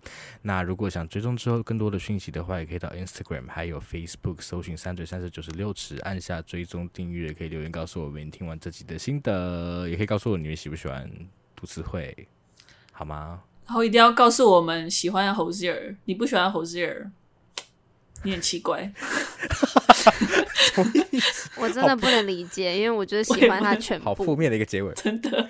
[0.43, 11.11] 那如果想追踪之后更多的讯息的话，也可以到 Instagram 还有 Facebook 搜寻三嘴三十九十六尺，按下追踪订阅，可以留言告诉我们听完这集的心得，也可以告诉我你们喜不喜欢
[11.57, 12.17] 读词汇，
[12.93, 13.43] 好吗？
[13.67, 17.11] 然后一定要告诉我们喜欢 Hozier，你不喜欢 Hozier，
[18.23, 18.93] 你很奇怪。
[21.57, 24.07] 我真的不能理解，因为我觉得喜欢他全部。
[24.07, 25.49] 好负面的一个结尾， 真的。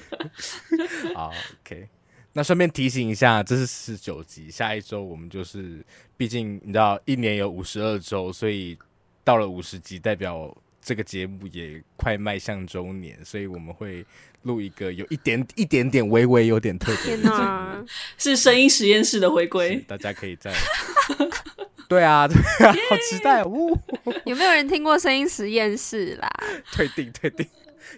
[1.15, 1.33] 好
[1.65, 1.89] ，OK。
[2.35, 5.85] 那顺便提醒一下，这是十九集，下一周我们就是，
[6.17, 8.77] 毕竟你知道，一年有五十二周，所以
[9.23, 14.05] 到了五十集，代表这个节目也快迈向周年，所以我们会
[14.43, 20.53] 录一个有一点一点点微微有点特别的节目，是声音实验室的回归，大家可以在。
[21.89, 23.51] 对啊，对啊，好期待哦！
[24.25, 26.29] 有没有人听过声音实验室啦？
[26.73, 27.47] 退订，退订，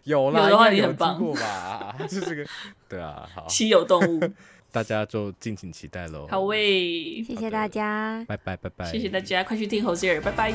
[0.05, 1.95] 有啦，有的话你很棒，听过吧？
[2.09, 2.45] 是这个，
[2.89, 4.21] 对啊，好，稀有动物，
[4.73, 6.27] 大家就敬请期待喽。
[6.31, 10.53] 好喂，谢谢大家，拜拜，拜拜，谢谢大家，快去听 Hozier，拜拜。